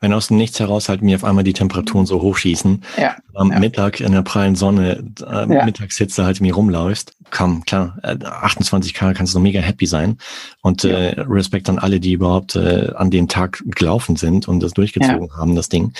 wenn 0.00 0.14
aus 0.14 0.28
dem 0.28 0.38
Nichts 0.38 0.58
heraus 0.58 0.88
halt 0.88 1.02
mir 1.02 1.14
auf 1.14 1.24
einmal 1.24 1.44
die 1.44 1.52
Temperaturen 1.52 2.06
so 2.06 2.22
hochschießen, 2.22 2.82
ja, 2.96 3.14
am 3.34 3.52
ja. 3.52 3.58
Mittag 3.58 4.00
in 4.00 4.12
der 4.12 4.22
prallen 4.22 4.54
Sonne, 4.54 5.04
äh, 5.20 5.54
ja. 5.54 5.66
Mittagshitze 5.66 6.24
halt 6.24 6.40
mir 6.40 6.54
rumläufst, 6.54 7.14
komm, 7.30 7.62
klar, 7.66 7.98
äh, 8.02 8.14
28k 8.14 9.12
kannst 9.12 9.34
du 9.34 9.38
mega 9.38 9.60
happy 9.60 9.84
sein. 9.84 10.16
Und 10.62 10.84
ja. 10.84 10.92
äh, 10.92 11.20
Respekt 11.20 11.68
an 11.68 11.78
alle, 11.78 12.00
die 12.00 12.12
überhaupt 12.12 12.56
äh, 12.56 12.90
an 12.96 13.10
dem 13.10 13.28
Tag 13.28 13.62
gelaufen 13.66 14.16
sind 14.16 14.48
und 14.48 14.62
das 14.62 14.72
durchgezogen 14.72 15.30
haben, 15.36 15.56
das 15.56 15.68
Ding. 15.68 15.92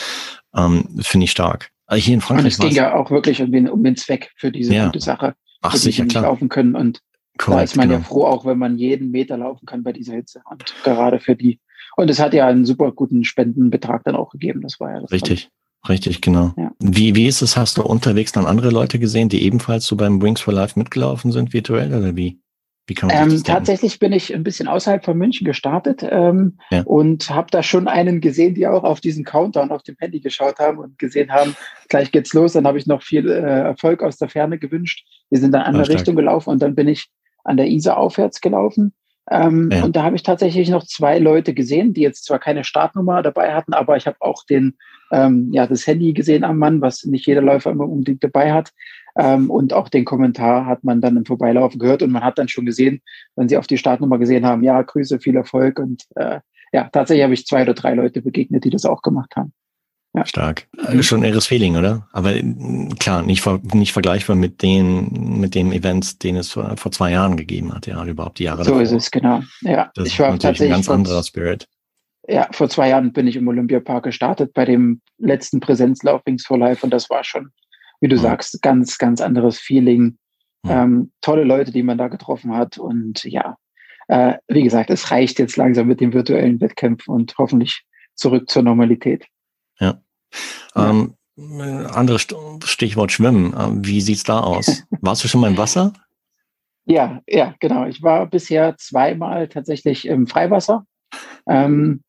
Ähm, 0.56 0.88
Finde 1.00 1.24
ich 1.24 1.32
stark. 1.32 1.68
Also 1.86 2.02
hier 2.02 2.14
in 2.14 2.22
Frankreich. 2.22 2.44
Und 2.44 2.50
es 2.52 2.58
ging 2.58 2.72
ja 2.72 2.94
auch 2.94 3.10
wirklich 3.10 3.42
um 3.42 3.52
den, 3.52 3.68
um 3.68 3.84
den 3.84 3.96
Zweck 3.96 4.30
für 4.36 4.50
diese 4.50 4.74
gute 4.86 5.00
Sache. 5.00 5.34
Ach, 5.60 5.76
sicher, 5.76 6.06
klar. 6.06 6.22
laufen 6.22 6.48
können 6.48 6.74
und 6.74 7.00
Correct, 7.40 7.58
da 7.58 7.62
ist 7.62 7.76
man 7.76 7.88
genau. 7.88 8.00
ja 8.00 8.04
froh, 8.04 8.24
auch 8.24 8.44
wenn 8.44 8.58
man 8.58 8.76
jeden 8.76 9.10
Meter 9.10 9.38
laufen 9.38 9.66
kann 9.66 9.82
bei 9.82 9.92
dieser 9.92 10.14
Hitze. 10.14 10.42
Und 10.48 10.64
gerade 10.84 11.20
für 11.20 11.34
die. 11.34 11.58
Und 11.96 12.10
es 12.10 12.20
hat 12.20 12.34
ja 12.34 12.46
einen 12.46 12.66
super 12.66 12.92
guten 12.92 13.24
Spendenbetrag 13.24 14.04
dann 14.04 14.14
auch 14.14 14.30
gegeben. 14.30 14.60
Das 14.60 14.78
war 14.78 14.92
ja 14.92 15.00
das. 15.00 15.10
Richtig. 15.10 15.50
Richtig, 15.88 16.20
genau. 16.20 16.52
Ja. 16.58 16.72
Wie, 16.78 17.14
wie 17.14 17.26
ist 17.26 17.40
es? 17.40 17.56
Hast 17.56 17.78
du 17.78 17.82
unterwegs 17.82 18.32
dann 18.32 18.44
andere 18.44 18.68
Leute 18.68 18.98
gesehen, 18.98 19.30
die 19.30 19.42
ebenfalls 19.42 19.86
so 19.86 19.96
beim 19.96 20.20
Wings 20.20 20.42
for 20.42 20.52
Life 20.52 20.78
mitgelaufen 20.78 21.32
sind, 21.32 21.54
virtuell 21.54 21.94
oder 21.94 22.14
wie? 22.16 22.38
Wie 22.86 22.94
kann 22.94 23.08
man 23.08 23.30
ähm, 23.30 23.42
tatsächlich 23.44 23.98
bin 23.98 24.12
ich 24.12 24.34
ein 24.34 24.42
bisschen 24.42 24.68
außerhalb 24.68 25.04
von 25.04 25.16
München 25.16 25.46
gestartet 25.46 26.02
ähm, 26.02 26.58
ja. 26.70 26.82
und 26.82 27.30
habe 27.30 27.46
da 27.50 27.62
schon 27.62 27.88
einen 27.88 28.20
gesehen, 28.20 28.54
die 28.54 28.66
auch 28.66 28.84
auf 28.84 29.00
diesen 29.00 29.24
Countdown 29.24 29.70
auf 29.70 29.82
dem 29.82 29.96
Handy 29.98 30.20
geschaut 30.20 30.58
haben 30.58 30.78
und 30.78 30.98
gesehen 30.98 31.30
haben, 31.30 31.54
gleich 31.88 32.12
geht's 32.12 32.34
los. 32.34 32.52
Dann 32.52 32.66
habe 32.66 32.78
ich 32.78 32.86
noch 32.86 33.02
viel 33.02 33.30
äh, 33.30 33.60
Erfolg 33.60 34.02
aus 34.02 34.18
der 34.18 34.28
Ferne 34.28 34.58
gewünscht. 34.58 35.06
Wir 35.30 35.40
sind 35.40 35.52
dann 35.52 35.62
in 35.62 35.76
eine 35.76 35.88
Richtung 35.88 36.16
gelaufen 36.16 36.50
und 36.50 36.60
dann 36.60 36.74
bin 36.74 36.88
ich 36.88 37.08
an 37.50 37.56
der 37.56 37.68
Isar 37.68 37.98
aufwärts 37.98 38.40
gelaufen. 38.40 38.94
Ähm, 39.30 39.70
ja. 39.72 39.84
Und 39.84 39.94
da 39.94 40.02
habe 40.02 40.16
ich 40.16 40.22
tatsächlich 40.22 40.70
noch 40.70 40.84
zwei 40.84 41.18
Leute 41.18 41.54
gesehen, 41.54 41.92
die 41.92 42.00
jetzt 42.00 42.24
zwar 42.24 42.38
keine 42.38 42.64
Startnummer 42.64 43.22
dabei 43.22 43.52
hatten, 43.54 43.74
aber 43.74 43.96
ich 43.96 44.06
habe 44.06 44.16
auch 44.20 44.44
den, 44.44 44.76
ähm, 45.12 45.50
ja, 45.52 45.66
das 45.66 45.86
Handy 45.86 46.12
gesehen 46.12 46.42
am 46.42 46.58
Mann, 46.58 46.80
was 46.80 47.04
nicht 47.04 47.26
jeder 47.26 47.42
Läufer 47.42 47.70
immer 47.70 47.88
unbedingt 47.88 48.24
dabei 48.24 48.52
hat. 48.52 48.72
Ähm, 49.16 49.50
und 49.50 49.72
auch 49.72 49.88
den 49.88 50.04
Kommentar 50.04 50.66
hat 50.66 50.84
man 50.84 51.00
dann 51.00 51.16
im 51.16 51.26
Vorbeilaufen 51.26 51.78
gehört 51.78 52.02
und 52.02 52.10
man 52.10 52.24
hat 52.24 52.38
dann 52.38 52.48
schon 52.48 52.66
gesehen, 52.66 53.02
wenn 53.36 53.48
sie 53.48 53.56
auf 53.56 53.66
die 53.66 53.78
Startnummer 53.78 54.18
gesehen 54.18 54.46
haben, 54.46 54.62
ja, 54.62 54.80
Grüße, 54.82 55.20
viel 55.20 55.36
Erfolg. 55.36 55.78
Und 55.78 56.04
äh, 56.16 56.40
ja, 56.72 56.88
tatsächlich 56.92 57.24
habe 57.24 57.34
ich 57.34 57.46
zwei 57.46 57.62
oder 57.62 57.74
drei 57.74 57.94
Leute 57.94 58.22
begegnet, 58.22 58.64
die 58.64 58.70
das 58.70 58.84
auch 58.84 59.02
gemacht 59.02 59.34
haben. 59.36 59.52
Ja. 60.12 60.26
Stark. 60.26 60.66
Also 60.76 61.02
schon 61.02 61.20
ein 61.20 61.30
irres 61.30 61.46
Feeling, 61.46 61.76
oder? 61.76 62.08
Aber 62.12 62.34
äh, 62.34 62.42
klar, 62.98 63.22
nicht, 63.22 63.46
nicht 63.74 63.92
vergleichbar 63.92 64.34
mit 64.34 64.60
den, 64.60 65.38
mit 65.38 65.54
dem 65.54 65.70
Events, 65.70 66.18
den 66.18 66.34
es 66.36 66.50
vor, 66.50 66.76
vor 66.76 66.90
zwei 66.90 67.12
Jahren 67.12 67.36
gegeben 67.36 67.72
hat, 67.72 67.86
ja, 67.86 68.04
überhaupt 68.04 68.40
die 68.40 68.44
Jahre 68.44 68.64
So 68.64 68.70
davor. 68.72 68.82
ist 68.82 68.92
es, 68.92 69.10
genau. 69.10 69.42
Ja, 69.60 69.90
das 69.94 70.08
ich 70.08 70.18
war 70.18 70.32
natürlich 70.32 70.62
ein 70.62 70.70
ganz 70.70 70.88
anderer 70.88 71.22
Spirit. 71.22 71.68
Ja, 72.26 72.48
vor 72.50 72.68
zwei 72.68 72.88
Jahren 72.88 73.12
bin 73.12 73.28
ich 73.28 73.36
im 73.36 73.46
Olympiapark 73.46 74.04
gestartet 74.04 74.52
bei 74.52 74.64
dem 74.64 75.00
letzten 75.18 75.60
Präsenzlauf 75.60 76.22
Wings 76.26 76.44
for 76.44 76.58
Life 76.58 76.84
und 76.84 76.90
das 76.92 77.08
war 77.08 77.22
schon, 77.22 77.50
wie 78.00 78.08
du 78.08 78.16
ja. 78.16 78.22
sagst, 78.22 78.60
ganz, 78.62 78.98
ganz 78.98 79.20
anderes 79.20 79.58
Feeling. 79.58 80.18
Ja. 80.66 80.82
Ähm, 80.82 81.12
tolle 81.20 81.44
Leute, 81.44 81.70
die 81.70 81.82
man 81.84 81.98
da 81.98 82.08
getroffen 82.08 82.54
hat 82.54 82.78
und 82.78 83.24
ja, 83.24 83.56
äh, 84.08 84.34
wie 84.48 84.62
gesagt, 84.62 84.90
es 84.90 85.10
reicht 85.12 85.38
jetzt 85.38 85.56
langsam 85.56 85.86
mit 85.86 86.00
den 86.00 86.12
virtuellen 86.12 86.60
Wettkämpfen 86.60 87.14
und 87.14 87.34
hoffentlich 87.38 87.84
zurück 88.16 88.50
zur 88.50 88.62
Normalität. 88.62 89.24
Ja. 89.80 90.00
Ähm, 90.76 91.14
anderes 91.36 92.26
Stichwort 92.64 93.12
Schwimmen. 93.12 93.54
Ähm, 93.58 93.84
wie 93.84 94.00
sieht's 94.00 94.24
da 94.24 94.40
aus? 94.40 94.84
Warst 95.00 95.24
du 95.24 95.28
schon 95.28 95.40
mal 95.40 95.50
im 95.50 95.58
Wasser? 95.58 95.92
Ja, 96.84 97.22
ja, 97.26 97.54
genau. 97.60 97.86
Ich 97.86 98.02
war 98.02 98.26
bisher 98.26 98.76
zweimal 98.76 99.48
tatsächlich 99.48 100.06
im 100.06 100.26
Freiwasser. 100.26 100.84
Ähm, 101.48 102.02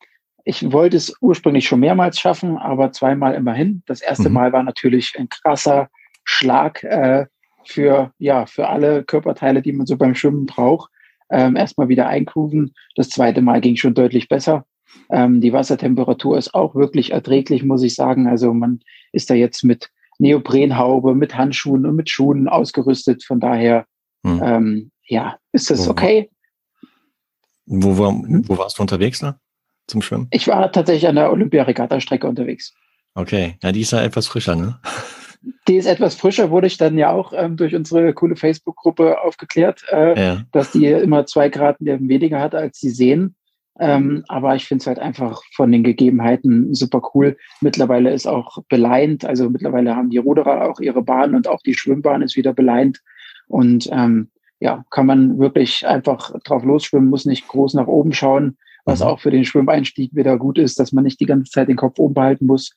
ich 0.44 0.72
wollte 0.72 0.98
es 0.98 1.14
ursprünglich 1.22 1.68
schon 1.68 1.80
mehrmals 1.80 2.20
schaffen, 2.20 2.58
aber 2.58 2.92
zweimal 2.92 3.36
immerhin. 3.36 3.84
Das 3.86 4.02
erste 4.02 4.30
mhm. 4.30 4.36
Mal 4.36 4.54
war 4.54 4.64
natürlich 4.64 5.16
ein 5.18 5.30
krasser 5.30 5.90
Schlag 6.24 6.84
äh, 6.84 7.26
für, 7.66 8.12
ja, 8.18 8.46
für 8.46 8.68
alle 8.68 9.04
Körperteile, 9.04 9.62
die 9.62 9.72
man 9.72 9.86
so 9.86 9.98
beim 9.98 10.16
Schwimmen 10.16 10.46
braucht. 10.46 10.90
Ähm, 11.30 11.56
erstmal 11.56 11.88
wieder 11.88 12.08
eingrooven. 12.08 12.74
Das 12.96 13.10
zweite 13.10 13.42
Mal 13.42 13.62
ging 13.62 13.76
schon 13.76 13.94
deutlich 13.94 14.28
besser. 14.28 14.66
Ähm, 15.10 15.42
die 15.42 15.54
Wassertemperatur 15.54 16.38
ist 16.38 16.54
auch 16.54 16.76
wirklich 16.76 17.12
erträglich, 17.12 17.64
muss 17.64 17.84
ich 17.84 17.96
sagen. 17.96 18.28
Also 18.28 18.54
man 18.54 18.80
ist 19.12 19.30
da 19.30 19.34
jetzt 19.34 19.64
mit 19.64 19.90
Neoprenhaube, 20.20 21.16
mit 21.16 21.36
Handschuhen 21.36 21.86
und 21.86 21.96
mit 21.96 22.10
Schuhen 22.10 22.48
ausgerüstet. 22.48 23.24
Von 23.24 23.40
daher, 23.40 23.86
hm. 24.24 24.42
ähm, 24.44 24.92
ja, 25.06 25.38
ist 25.52 25.70
das 25.70 25.88
okay. 25.88 26.30
Wo, 27.66 27.98
wo, 27.98 28.10
hm? 28.10 28.48
wo 28.48 28.58
warst 28.58 28.78
du 28.78 28.82
unterwegs 28.82 29.20
da 29.20 29.38
zum 29.88 30.02
Schwimmen? 30.02 30.28
Ich 30.32 30.48
war 30.48 30.72
tatsächlich 30.72 31.08
an 31.08 31.16
der 31.16 31.32
Olympia-Regatta-Strecke 31.32 32.28
unterwegs. 32.28 32.74
Okay, 33.14 33.58
ja, 33.62 33.72
die 33.72 33.82
ist 33.82 33.92
ja 33.92 34.02
etwas 34.02 34.28
frischer, 34.28 34.56
ne? 34.56 34.80
Die 35.68 35.76
ist 35.76 35.88
etwas 35.88 36.16
frischer, 36.16 36.52
wurde 36.52 36.68
ich 36.68 36.78
dann 36.78 36.98
ja 36.98 37.12
auch 37.12 37.34
ähm, 37.36 37.58
durch 37.58 37.76
unsere 37.76 38.14
coole 38.14 38.36
Facebook-Gruppe 38.36 39.22
aufgeklärt, 39.22 39.84
äh, 39.92 40.20
ja. 40.20 40.42
dass 40.52 40.72
die 40.72 40.86
immer 40.86 41.26
zwei 41.26 41.50
Grad 41.50 41.78
weniger 41.80 42.40
hat 42.40 42.54
als 42.54 42.80
die 42.80 42.92
Seen. 42.92 43.36
Ähm, 43.84 44.24
aber 44.28 44.56
ich 44.56 44.66
finde 44.66 44.84
es 44.84 44.88
halt 44.88 45.00
einfach 45.00 45.42
von 45.56 45.72
den 45.72 45.84
Gegebenheiten 45.84 46.72
super 46.76 47.02
cool. 47.16 47.36
Mittlerweile 47.62 48.14
ist 48.14 48.28
auch 48.28 48.60
beleint, 48.70 49.26
also 49.26 49.50
mittlerweile 49.50 49.96
haben 49.96 50.12
die 50.12 50.20
Ruderer 50.20 50.70
auch 50.70 50.80
ihre 50.80 51.02
Bahn 51.02 51.34
und 51.34 51.48
auch 51.48 51.64
die 51.64 51.74
Schwimmbahn 51.74 52.22
ist 52.22 52.36
wieder 52.36 52.54
beleint. 52.54 53.02
Und 53.48 53.90
ähm, 53.92 54.30
ja, 54.60 54.86
kann 54.92 55.08
man 55.08 55.40
wirklich 55.40 55.88
einfach 55.88 56.32
drauf 56.44 56.64
losschwimmen, 56.64 57.10
muss 57.10 57.26
nicht 57.26 57.48
groß 57.48 57.74
nach 57.74 57.88
oben 57.88 58.14
schauen, 58.14 58.60
was 58.86 59.00
mhm. 59.00 59.08
auch 59.08 59.20
für 59.20 59.32
den 59.32 59.46
Schwimmeinstieg 59.46 60.16
wieder 60.16 60.38
gut 60.38 60.60
ist, 60.60 60.80
dass 60.80 60.92
man 60.92 61.04
nicht 61.04 61.20
die 61.20 61.26
ganze 61.26 61.50
Zeit 61.50 61.68
den 61.68 61.76
Kopf 61.76 61.98
oben 61.98 62.14
behalten 62.14 62.46
muss. 62.46 62.76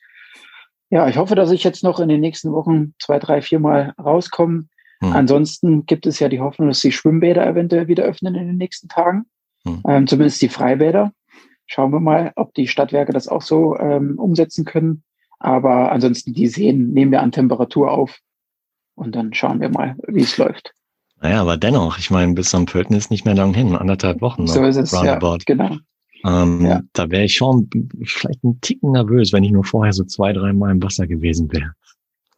Ja, 0.89 1.07
ich 1.07 1.19
hoffe, 1.19 1.35
dass 1.35 1.51
ich 1.51 1.65
jetzt 1.65 1.85
noch 1.85 2.01
in 2.01 2.09
den 2.09 2.21
nächsten 2.21 2.51
Wochen 2.51 2.95
zwei, 2.99 3.19
drei, 3.19 3.43
vier 3.43 3.61
Mal 3.61 3.93
rauskomme. 4.03 4.69
Mhm. 5.03 5.13
Ansonsten 5.13 5.85
gibt 5.85 6.07
es 6.07 6.19
ja 6.19 6.31
die 6.31 6.41
Hoffnung, 6.41 6.69
dass 6.69 6.81
die 6.81 6.93
Schwimmbäder 6.93 7.47
eventuell 7.47 7.89
wieder 7.89 8.05
öffnen 8.05 8.35
in 8.35 8.47
den 8.47 8.57
nächsten 8.57 8.89
Tagen. 8.89 9.27
Hm. 9.67 9.83
Ähm, 9.87 10.07
zumindest 10.07 10.43
die 10.43 10.49
Freibäder. 10.49 11.13
Schauen 11.67 11.93
wir 11.93 12.01
mal, 12.01 12.33
ob 12.37 12.55
die 12.55 12.69
Stadtwerke 12.69 13.13
das 13.13 13.29
auch 13.29 13.43
so 13.43 13.77
ähm, 13.79 14.19
umsetzen 14.19 14.65
können. 14.65 15.03
Aber 15.39 15.93
ansonsten, 15.93 16.33
die 16.33 16.47
Seen 16.47 16.93
nehmen 16.93 17.11
wir 17.11 17.23
an 17.23 17.33
Temperatur 17.33 17.91
auf. 17.91 18.19
Und 18.95 19.17
dann 19.17 19.35
schauen 19.35 19.61
wir 19.61 19.71
mal, 19.71 19.97
wie 20.07 20.23
es 20.23 20.39
läuft. 20.39 20.73
Naja, 21.21 21.41
aber 21.41 21.57
dennoch, 21.57 21.99
ich 21.99 22.11
meine, 22.11 22.35
bis 22.35 22.51
zum 22.51 22.67
Pölten 22.67 22.95
ist 22.95 23.11
nicht 23.11 23.25
mehr 23.25 23.35
lang 23.35 23.55
hin, 23.55 23.75
anderthalb 23.75 24.21
Wochen. 24.21 24.45
Noch, 24.45 24.55
so 24.55 24.63
ist 24.63 24.77
es, 24.77 24.93
roundabout. 24.95 25.39
ja, 25.49 25.55
genau. 25.55 25.77
Ähm, 26.25 26.65
ja. 26.65 26.81
Da 26.93 27.11
wäre 27.11 27.25
ich 27.25 27.35
schon 27.35 27.69
vielleicht 28.05 28.43
ein 28.45 28.61
Ticken 28.61 28.93
nervös, 28.93 29.33
wenn 29.33 29.45
ich 29.45 29.51
nur 29.51 29.65
vorher 29.65 29.93
so 29.93 30.05
zwei, 30.05 30.33
drei 30.33 30.53
Mal 30.53 30.71
im 30.71 30.83
Wasser 30.83 31.07
gewesen 31.07 31.53
wäre. 31.53 31.73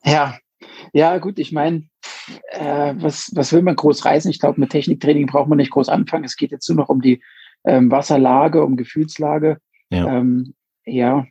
Ja, 0.05 0.37
ja, 0.93 1.19
gut, 1.19 1.39
ich 1.39 1.53
meine, 1.53 1.85
äh, 2.51 2.95
was, 2.97 3.31
was 3.35 3.53
will 3.53 3.63
man 3.63 3.77
groß 3.77 4.05
reißen? 4.05 4.31
Ich 4.31 4.41
glaube, 4.41 4.61
mit 4.61 4.71
Techniktraining 4.71 5.27
braucht 5.27 5.49
man 5.49 5.59
nicht 5.59 5.71
groß 5.71 5.89
anfangen. 5.89 6.25
Es 6.25 6.37
geht 6.37 6.51
jetzt 6.51 6.69
nur 6.69 6.77
noch 6.77 6.89
um 6.89 7.01
die 7.01 7.23
ähm, 7.65 7.91
Wasserlage, 7.91 8.65
um 8.65 8.77
Gefühlslage. 8.77 9.59
Ja, 9.91 10.19
ähm, 10.19 10.55
ja 10.85 11.27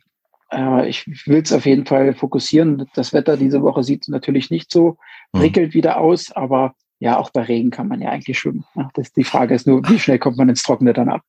äh, 0.52 0.88
ich 0.88 1.06
will 1.26 1.42
es 1.42 1.52
auf 1.52 1.66
jeden 1.66 1.86
Fall 1.86 2.14
fokussieren. 2.14 2.86
Das 2.94 3.12
Wetter 3.12 3.36
diese 3.36 3.62
Woche 3.62 3.82
sieht 3.82 4.08
natürlich 4.08 4.50
nicht 4.50 4.70
so 4.70 4.98
prickelt 5.32 5.70
mhm. 5.70 5.74
wieder 5.74 5.98
aus, 5.98 6.32
aber 6.32 6.74
ja, 6.98 7.18
auch 7.18 7.30
bei 7.30 7.42
Regen 7.42 7.70
kann 7.70 7.88
man 7.88 8.00
ja 8.00 8.10
eigentlich 8.10 8.38
schwimmen. 8.38 8.64
Das, 8.94 9.12
die 9.12 9.24
Frage 9.24 9.54
ist 9.54 9.66
nur, 9.66 9.86
wie 9.88 9.98
schnell 9.98 10.18
kommt 10.18 10.38
man 10.38 10.48
ins 10.48 10.62
Trockene 10.62 10.92
danach? 10.92 11.20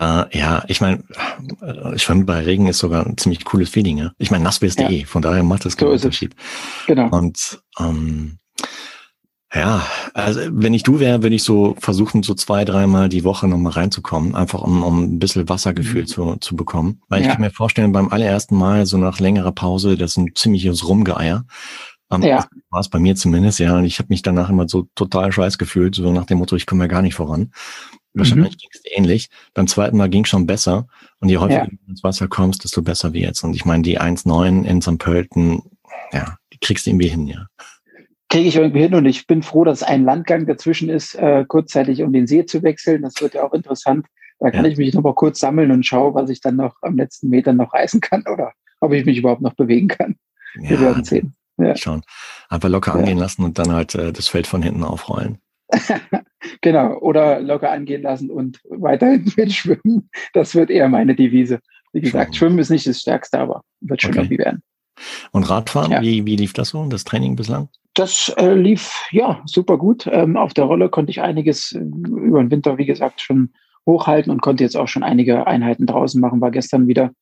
Uh, 0.00 0.24
ja, 0.32 0.64
ich 0.66 0.80
meine, 0.80 1.04
äh, 1.62 1.94
ich 1.94 2.04
fand 2.04 2.26
bei 2.26 2.40
Regen 2.40 2.66
ist 2.66 2.78
sogar 2.78 3.06
ein 3.06 3.16
ziemlich 3.16 3.44
cooles 3.44 3.70
Feeling. 3.70 3.98
Ja? 3.98 4.10
Ich 4.18 4.32
meine, 4.32 4.42
nass 4.42 4.60
wirst 4.60 4.80
du 4.80 4.82
ja. 4.82 4.90
eh, 4.90 5.04
von 5.04 5.22
daher 5.22 5.44
macht 5.44 5.64
das 5.64 5.76
keinen 5.76 5.90
so 5.90 5.92
Unterschied. 5.92 6.34
Genau. 6.88 7.16
Und 7.16 7.62
ähm, 7.78 8.38
ja, 9.54 9.86
also 10.14 10.40
wenn 10.50 10.74
ich 10.74 10.82
du 10.82 10.98
wäre, 10.98 11.22
würde 11.22 11.36
ich 11.36 11.44
so 11.44 11.76
versuchen, 11.78 12.22
so 12.22 12.34
zwei, 12.34 12.64
dreimal 12.64 13.08
die 13.08 13.24
Woche 13.24 13.46
nochmal 13.46 13.72
reinzukommen, 13.72 14.34
einfach 14.34 14.62
um, 14.62 14.82
um 14.82 15.02
ein 15.02 15.18
bisschen 15.18 15.48
Wassergefühl 15.48 16.02
mhm. 16.02 16.06
zu, 16.06 16.36
zu 16.36 16.56
bekommen. 16.56 17.00
Weil 17.08 17.22
ich 17.22 17.28
kann 17.28 17.40
mir 17.40 17.50
vorstellen, 17.50 17.92
beim 17.92 18.08
allerersten 18.08 18.56
Mal, 18.56 18.86
so 18.86 18.98
nach 18.98 19.20
längerer 19.20 19.52
Pause, 19.52 19.96
das 19.96 20.12
ist 20.12 20.16
ein 20.16 20.34
ziemliches 20.34 20.88
Rumgeeier. 20.88 21.44
Um, 22.08 22.22
ja. 22.22 22.46
War 22.70 22.80
es 22.80 22.88
bei 22.88 22.98
mir 22.98 23.16
zumindest, 23.16 23.60
ja. 23.60 23.76
Und 23.76 23.84
ich 23.84 23.98
habe 23.98 24.08
mich 24.10 24.22
danach 24.22 24.50
immer 24.50 24.68
so 24.68 24.88
total 24.94 25.32
scheiß 25.32 25.56
gefühlt, 25.56 25.94
so 25.94 26.12
nach 26.12 26.26
dem 26.26 26.38
Motto, 26.38 26.56
ich 26.56 26.66
komme 26.66 26.84
ja 26.84 26.88
gar 26.88 27.02
nicht 27.02 27.14
voran. 27.14 27.52
Wahrscheinlich 28.12 28.52
mhm. 28.52 28.58
ging 28.58 28.70
es 28.72 28.80
ähnlich. 28.96 29.30
Beim 29.54 29.66
zweiten 29.66 29.96
Mal 29.96 30.08
ging 30.08 30.24
schon 30.24 30.46
besser. 30.46 30.86
Und 31.20 31.28
je 31.28 31.38
häufiger 31.38 31.64
ja. 31.64 31.66
du 31.66 31.76
ins 31.90 32.02
Wasser 32.04 32.28
kommst, 32.28 32.64
desto 32.64 32.82
besser 32.82 33.14
jetzt. 33.14 33.42
Und 33.42 33.54
ich 33.54 33.64
meine, 33.64 33.82
die 33.82 34.00
1,9 34.00 34.64
in 34.64 34.82
St. 34.82 34.98
Pölten, 34.98 35.62
ja, 36.12 36.36
die 36.52 36.58
kriegst 36.58 36.86
du 36.86 36.90
irgendwie 36.90 37.08
hin, 37.08 37.26
ja. 37.26 37.46
Kriege 38.34 38.48
ich 38.48 38.56
irgendwie 38.56 38.80
hin 38.80 38.94
und 38.96 39.06
ich 39.06 39.28
bin 39.28 39.44
froh, 39.44 39.62
dass 39.62 39.84
ein 39.84 40.02
Landgang 40.02 40.44
dazwischen 40.44 40.88
ist, 40.88 41.14
äh, 41.14 41.44
kurzzeitig 41.46 42.02
um 42.02 42.12
den 42.12 42.26
See 42.26 42.44
zu 42.44 42.64
wechseln. 42.64 43.02
Das 43.02 43.20
wird 43.20 43.34
ja 43.34 43.44
auch 43.44 43.52
interessant. 43.52 44.06
Da 44.40 44.50
kann 44.50 44.64
ja. 44.64 44.72
ich 44.72 44.76
mich 44.76 44.92
noch 44.92 45.04
mal 45.04 45.14
kurz 45.14 45.38
sammeln 45.38 45.70
und 45.70 45.86
schaue, 45.86 46.14
was 46.14 46.30
ich 46.30 46.40
dann 46.40 46.56
noch 46.56 46.74
am 46.82 46.96
letzten 46.96 47.28
Meter 47.28 47.52
noch 47.52 47.72
reißen 47.72 48.00
kann 48.00 48.24
oder 48.26 48.50
ob 48.80 48.92
ich 48.92 49.06
mich 49.06 49.18
überhaupt 49.18 49.40
noch 49.40 49.54
bewegen 49.54 49.86
kann. 49.86 50.16
Ja, 50.56 50.70
Wir 50.70 50.80
werden 50.80 51.04
sehen. 51.04 51.36
Ja. 51.58 51.76
Schauen. 51.76 52.02
Einfach 52.48 52.68
locker 52.68 52.94
angehen 52.94 53.18
lassen 53.18 53.44
und 53.44 53.56
dann 53.56 53.70
halt 53.70 53.94
äh, 53.94 54.12
das 54.12 54.26
Feld 54.26 54.48
von 54.48 54.64
hinten 54.64 54.82
aufrollen. 54.82 55.38
genau, 56.60 56.98
oder 56.98 57.38
locker 57.38 57.70
angehen 57.70 58.02
lassen 58.02 58.32
und 58.32 58.60
weiterhin 58.68 59.32
mitschwimmen. 59.36 60.10
Das 60.32 60.56
wird 60.56 60.70
eher 60.70 60.88
meine 60.88 61.14
Devise. 61.14 61.60
Wie 61.92 62.00
gesagt, 62.00 62.34
Schwimmen 62.34 62.58
ist 62.58 62.70
nicht 62.70 62.88
das 62.88 62.98
Stärkste, 62.98 63.38
aber 63.38 63.62
wird 63.80 64.02
schon 64.02 64.10
okay. 64.10 64.22
irgendwie 64.22 64.38
werden. 64.38 64.64
Und 65.30 65.48
Radfahren, 65.48 66.02
wie, 66.02 66.26
wie 66.26 66.34
lief 66.34 66.52
das 66.52 66.70
so, 66.70 66.84
das 66.86 67.04
Training 67.04 67.36
bislang? 67.36 67.68
Das 67.94 68.32
äh, 68.36 68.54
lief 68.54 69.06
ja 69.10 69.40
super 69.46 69.78
gut. 69.78 70.08
Ähm, 70.10 70.36
auf 70.36 70.52
der 70.54 70.64
Rolle 70.64 70.88
konnte 70.88 71.10
ich 71.10 71.22
einiges 71.22 71.72
äh, 71.72 71.78
über 71.78 72.42
den 72.42 72.50
Winter, 72.50 72.78
wie 72.78 72.86
gesagt, 72.86 73.20
schon 73.20 73.54
hochhalten 73.86 74.32
und 74.32 74.42
konnte 74.42 74.64
jetzt 74.64 74.76
auch 74.76 74.88
schon 74.88 75.02
einige 75.02 75.46
Einheiten 75.46 75.86
draußen 75.86 76.20
machen. 76.20 76.40
War 76.40 76.50
gestern 76.50 76.88
wieder 76.88 77.12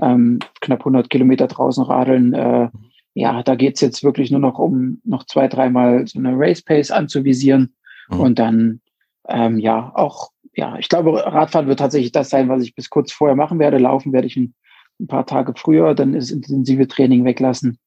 ähm, 0.00 0.38
knapp 0.60 0.80
100 0.80 1.10
Kilometer 1.10 1.46
draußen 1.48 1.84
radeln. 1.84 2.32
Äh, 2.34 2.68
ja, 3.14 3.42
da 3.42 3.56
geht 3.56 3.74
es 3.74 3.80
jetzt 3.80 4.04
wirklich 4.04 4.30
nur 4.30 4.40
noch 4.40 4.58
um 4.58 5.00
noch 5.04 5.24
zwei, 5.24 5.48
dreimal 5.48 6.06
so 6.06 6.18
eine 6.18 6.32
Race 6.36 6.62
Pace 6.62 6.90
anzuvisieren 6.90 7.74
Mhm. 8.10 8.20
Und 8.20 8.38
dann, 8.38 8.80
ähm, 9.28 9.58
ja, 9.58 9.92
auch, 9.94 10.30
ja, 10.54 10.76
ich 10.78 10.88
glaube, 10.88 11.24
Radfahren 11.24 11.68
wird 11.68 11.78
tatsächlich 11.78 12.12
das 12.12 12.30
sein, 12.30 12.48
was 12.48 12.62
ich 12.62 12.74
bis 12.74 12.90
kurz 12.90 13.12
vorher 13.12 13.36
machen 13.36 13.58
werde. 13.58 13.78
Laufen 13.78 14.12
werde 14.12 14.26
ich 14.26 14.36
ein, 14.36 14.54
ein 15.00 15.06
paar 15.06 15.26
Tage 15.26 15.54
früher, 15.56 15.94
dann 15.94 16.14
ist 16.14 16.30
intensive 16.30 16.88
Training 16.88 17.24
weglassen, 17.24 17.78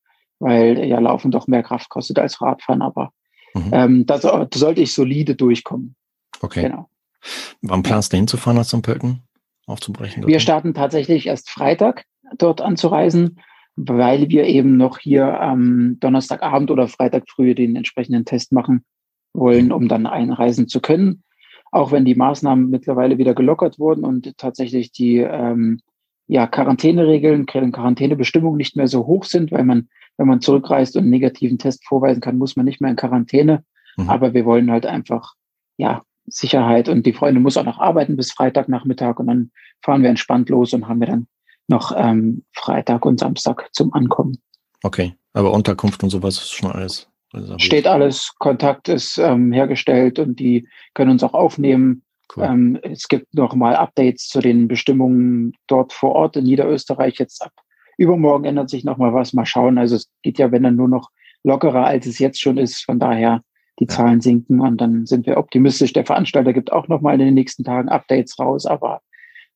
weil 0.44 0.86
ja 0.86 1.00
Laufen 1.00 1.32
doch 1.32 1.48
mehr 1.48 1.64
Kraft 1.64 1.90
kostet 1.90 2.20
als 2.20 2.42
Radfahren. 2.42 2.82
Aber 2.82 3.12
mhm. 3.54 3.70
ähm, 3.72 4.06
da, 4.06 4.18
da 4.18 4.48
sollte 4.54 4.82
ich 4.82 4.94
solide 4.94 5.36
durchkommen. 5.36 5.96
Okay. 6.42 6.64
Genau. 6.64 6.90
Wann 7.62 7.84
planst 7.84 8.12
du 8.12 8.18
hinzufahren 8.18 8.58
nach 8.58 8.66
St. 8.66 8.82
Pölten? 8.82 9.22
Aufzubrechen? 9.66 10.28
Wir 10.28 10.42
starten 10.42 10.74
tatsächlich 10.74 11.28
erst 11.28 11.50
Freitag 11.50 12.04
dort 12.38 12.60
anzureisen, 12.60 13.40
weil 13.78 14.30
wir 14.30 14.46
eben 14.46 14.76
noch 14.76 15.00
hier 15.00 15.40
am 15.40 15.98
Donnerstagabend 16.02 16.70
oder 16.70 16.90
Freitag 16.90 17.24
früh 17.30 17.56
den 17.56 17.78
entsprechenden 17.78 18.26
Test 18.26 18.52
machen 18.52 18.84
wollen, 19.34 19.72
um 19.72 19.88
dann 19.88 20.06
einreisen 20.06 20.68
zu 20.68 20.82
können. 20.82 21.24
Auch 21.72 21.94
wenn 21.94 22.04
die 22.04 22.16
Maßnahmen 22.16 22.70
mittlerweile 22.70 23.18
wieder 23.18 23.34
gelockert 23.34 23.80
wurden 23.80 24.04
und 24.04 24.38
tatsächlich 24.38 24.92
die 24.92 25.20
ähm, 25.20 25.80
ja, 26.28 26.46
Quarantäneregeln, 26.46 27.46
Quarantänebestimmungen 27.46 28.58
nicht 28.58 28.76
mehr 28.76 28.88
so 28.88 29.06
hoch 29.06 29.24
sind, 29.24 29.52
weil 29.52 29.64
man, 29.64 29.90
wenn 30.18 30.28
man 30.28 30.42
zurückreist 30.42 30.96
und 30.96 31.04
einen 31.04 31.12
negativen 31.12 31.58
Test 31.58 31.86
vorweisen 31.86 32.22
kann, 32.22 32.38
muss 32.38 32.56
man 32.56 32.66
nicht 32.66 32.82
mehr 32.82 32.92
in 32.92 32.98
Quarantäne. 32.98 33.64
Mhm. 33.98 34.10
Aber 34.10 34.34
wir 34.34 34.46
wollen 34.46 34.72
halt 34.72 34.86
einfach, 34.86 35.34
ja, 35.78 36.02
Sicherheit 36.26 36.88
und 36.88 37.06
die 37.06 37.14
Freundin 37.14 37.44
muss 37.44 37.58
auch 37.58 37.66
noch 37.66 37.80
arbeiten 37.80 38.16
bis 38.16 38.32
Freitagnachmittag 38.32 39.20
und 39.20 39.28
dann 39.28 39.52
fahren 39.82 40.04
wir 40.04 40.10
entspannt 40.10 40.50
los 40.50 40.74
und 40.74 40.88
haben 40.88 41.02
wir 41.02 41.08
dann 41.08 41.28
noch 41.68 41.94
ähm, 41.96 42.44
Freitag 42.54 43.06
und 43.06 43.20
Samstag 43.20 43.68
zum 43.74 43.94
Ankommen. 43.94 44.38
Okay, 44.84 45.16
aber 45.34 45.52
Unterkunft 45.52 46.04
und 46.04 46.10
sowas 46.10 46.38
ist 46.38 46.52
schon 46.52 46.72
alles. 46.72 47.10
Steht 47.58 47.88
alles, 47.88 48.34
Kontakt 48.38 48.90
ist 48.90 49.18
ähm, 49.18 49.52
hergestellt 49.52 50.20
und 50.20 50.40
die 50.40 50.68
können 50.94 51.12
uns 51.12 51.24
auch 51.24 51.34
aufnehmen. 51.34 52.04
Cool. 52.36 52.44
Ähm, 52.44 52.80
es 52.84 53.08
gibt 53.08 53.34
noch 53.34 53.56
mal 53.56 53.76
Updates 53.76 54.28
zu 54.28 54.40
den 54.40 54.68
Bestimmungen 54.68 55.54
dort 55.68 55.94
vor 55.94 56.14
Ort 56.14 56.38
in 56.38 56.44
Niederösterreich. 56.44 57.18
Jetzt 57.18 57.42
ab 57.44 57.52
übermorgen 57.98 58.46
ändert 58.46 58.70
sich 58.70 58.84
noch 58.84 58.98
mal 58.98 59.14
was. 59.14 59.34
Mal 59.34 59.46
schauen. 59.46 59.78
Also 59.78 59.96
es 59.96 60.10
geht 60.22 60.38
ja, 60.38 60.52
wenn 60.52 60.64
dann 60.64 60.76
nur 60.76 60.88
noch 60.88 61.10
lockerer, 61.44 61.86
als 61.86 62.06
es 62.06 62.20
jetzt 62.20 62.42
schon 62.42 62.58
ist. 62.58 62.84
Von 62.84 63.00
daher 63.00 63.42
die. 63.80 63.88
Zahlen 63.88 64.22
sinken 64.22 64.60
und 64.62 64.80
dann 64.80 65.06
sind 65.06 65.26
wir 65.26 65.38
optimistisch. 65.38 65.94
Der 65.94 66.06
Veranstalter 66.06 66.54
gibt 66.54 66.72
auch 66.72 66.88
noch 66.88 67.02
mal 67.02 67.14
in 67.14 67.20
den 67.20 67.34
nächsten 67.34 67.64
Tagen 67.64 67.90
Updates 67.90 68.38
raus. 68.40 68.66
Aber 68.66 69.02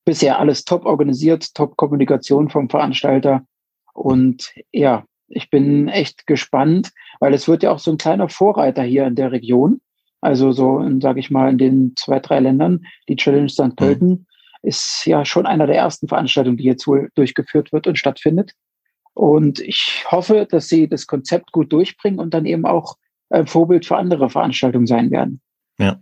bisher 0.05 0.39
alles 0.39 0.65
top 0.65 0.85
organisiert, 0.85 1.53
top 1.53 1.77
Kommunikation 1.77 2.49
vom 2.49 2.69
Veranstalter. 2.69 3.45
Und 3.93 4.53
ja, 4.71 5.03
ich 5.27 5.49
bin 5.49 5.87
echt 5.89 6.27
gespannt, 6.27 6.91
weil 7.19 7.33
es 7.33 7.47
wird 7.47 7.63
ja 7.63 7.71
auch 7.71 7.79
so 7.79 7.91
ein 7.91 7.97
kleiner 7.97 8.29
Vorreiter 8.29 8.83
hier 8.83 9.05
in 9.05 9.15
der 9.15 9.31
Region. 9.31 9.81
Also 10.21 10.51
so, 10.51 10.83
sage 10.99 11.19
ich 11.19 11.29
mal, 11.29 11.49
in 11.49 11.57
den 11.57 11.93
zwei, 11.95 12.19
drei 12.19 12.39
Ländern, 12.39 12.85
die 13.07 13.17
Challenge 13.17 13.49
St. 13.49 13.59
Mhm. 13.59 13.75
Pölten 13.75 14.09
mhm. 14.09 14.25
Ist 14.61 15.05
ja 15.05 15.25
schon 15.25 15.45
einer 15.45 15.67
der 15.67 15.75
ersten 15.75 16.07
Veranstaltungen, 16.07 16.57
die 16.57 16.63
jetzt 16.63 16.87
wohl 16.87 17.09
durchgeführt 17.15 17.71
wird 17.71 17.87
und 17.87 17.97
stattfindet. 17.97 18.53
Und 19.13 19.59
ich 19.59 20.05
hoffe, 20.09 20.47
dass 20.49 20.69
sie 20.69 20.87
das 20.87 21.07
Konzept 21.07 21.51
gut 21.51 21.71
durchbringen 21.71 22.19
und 22.19 22.33
dann 22.33 22.45
eben 22.45 22.65
auch 22.65 22.97
äh, 23.29 23.45
Vorbild 23.45 23.85
für 23.85 23.97
andere 23.97 24.29
Veranstaltungen 24.29 24.87
sein 24.87 25.11
werden. 25.11 25.41
Ja. 25.79 25.99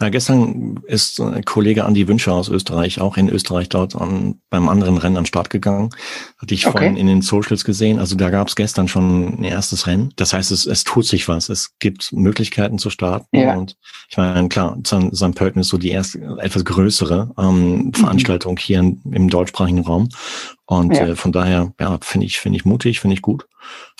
Ja, 0.00 0.08
gestern 0.08 0.80
ist 0.86 1.20
ein 1.20 1.44
Kollege 1.44 1.84
Andi 1.84 2.08
Wünscher 2.08 2.32
aus 2.32 2.48
Österreich 2.48 3.02
auch 3.02 3.18
in 3.18 3.28
Österreich 3.28 3.68
dort 3.68 3.94
an, 3.94 4.40
beim 4.48 4.70
anderen 4.70 4.96
Rennen 4.96 5.18
an 5.18 5.26
Start 5.26 5.50
gegangen. 5.50 5.90
Hatte 6.38 6.54
ich 6.54 6.66
okay. 6.66 6.72
vorhin 6.72 6.96
in 6.96 7.06
den 7.06 7.20
Socials 7.20 7.64
gesehen. 7.64 7.98
Also 7.98 8.16
da 8.16 8.30
gab 8.30 8.48
es 8.48 8.56
gestern 8.56 8.88
schon 8.88 9.40
ein 9.40 9.44
erstes 9.44 9.86
Rennen. 9.86 10.12
Das 10.16 10.32
heißt, 10.32 10.52
es, 10.52 10.64
es 10.64 10.84
tut 10.84 11.04
sich 11.04 11.28
was. 11.28 11.50
Es 11.50 11.78
gibt 11.80 12.12
Möglichkeiten 12.12 12.78
zu 12.78 12.88
starten. 12.88 13.26
Ja. 13.36 13.56
Und 13.56 13.76
ich 14.08 14.16
meine, 14.16 14.48
klar, 14.48 14.78
St. 14.84 15.34
Pölten 15.34 15.60
ist 15.60 15.68
so 15.68 15.76
die 15.76 15.90
erste 15.90 16.18
etwas 16.38 16.64
größere 16.64 17.32
ähm, 17.38 17.84
mhm. 17.84 17.92
Veranstaltung 17.92 18.56
hier 18.56 18.80
in, 18.80 19.02
im 19.12 19.28
deutschsprachigen 19.28 19.80
Raum. 19.80 20.08
Und 20.70 20.94
ja. 20.94 21.08
äh, 21.08 21.16
von 21.16 21.32
daher, 21.32 21.72
ja, 21.80 21.98
finde 22.00 22.26
ich, 22.26 22.38
finde 22.38 22.56
ich 22.56 22.64
mutig, 22.64 23.00
finde 23.00 23.14
ich 23.14 23.22
gut. 23.22 23.48